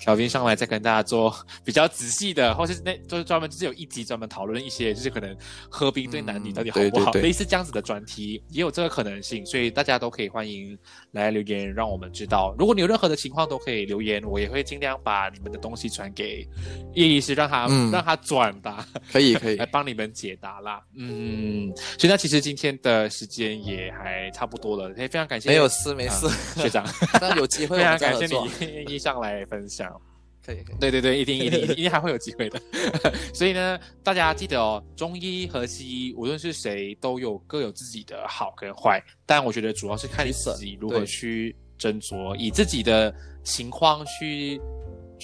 [0.00, 5.36] 小 兵上来再跟大家做比较仔细的，或是那就是专门就是有一集专门讨论一些就是可能
[5.68, 10.76] 喝冰对男女嗯到底好不好，对对对类似这样子的专题，也有这个可能性，所以大家都可以欢迎
[11.12, 12.54] 来留言让我们知道。
[12.58, 16.46] 如果你有任何的情况都可以留言，我也会尽量把你们的东西传给
[16.94, 18.84] 叶医师，让他、嗯让他转达。
[19.12, 20.82] 可以可以 来，帮你们解答啦。
[20.96, 26.86] 嗯，所以那其实今天的时间也还差不多了，也非常感谢没有事没事，啊学长，
[27.20, 28.26] 那有机会非常感谢。
[28.26, 29.90] 你愿意上来分享。
[30.44, 32.60] 可以可以，对对对，一定一定一定还会有机会的。
[33.32, 44.60] 所以呢，大家记得哦，中医和西医无论是谁都有各有自己的好跟坏，但我觉得主要是看你自己如何去斟酌，以自己的情况去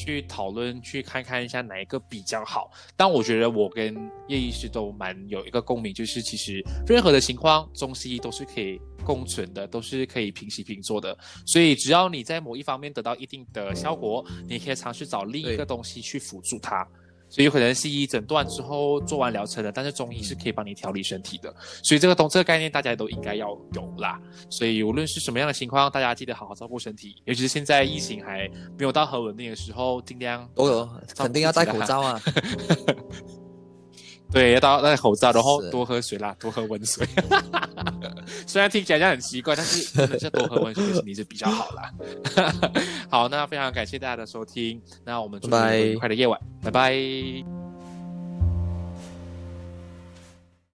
[0.00, 2.70] 去讨论，去看看一下哪一个比较好。
[2.96, 3.94] 但我觉得我跟
[4.28, 11.16] 叶医师都蛮有一个共鸣，就是其实任何的情况，中西医都是可以共存的，都是可以平起平坐的。
[11.46, 16.86] 所以只要你在某一方面得到一定的效果，你可以尝试找另一个东西去辅助它。
[17.30, 21.54] 所以有可能西医诊断之后做完疗程的，但是中医是可以帮你调理身体的。
[21.82, 24.20] 所以这个东这个概念大家都应该要有啦。
[24.50, 32.20] 所以无论是什么样的情况，大家记得好好照顾身体，尤其是现在疫情还没有到很稳定的时候，尽量都有肯定要戴口罩啊。
[34.32, 37.06] 对，要戴戴口罩，然后多喝水啦，多喝温水。
[38.46, 41.90] 虽然听起来像很奇怪，但是 真的是多喝温水肯定是比较好啦。
[43.10, 47.59] 好，那非常感谢大家的收听，那我们祝你愉快的夜晚，拜拜。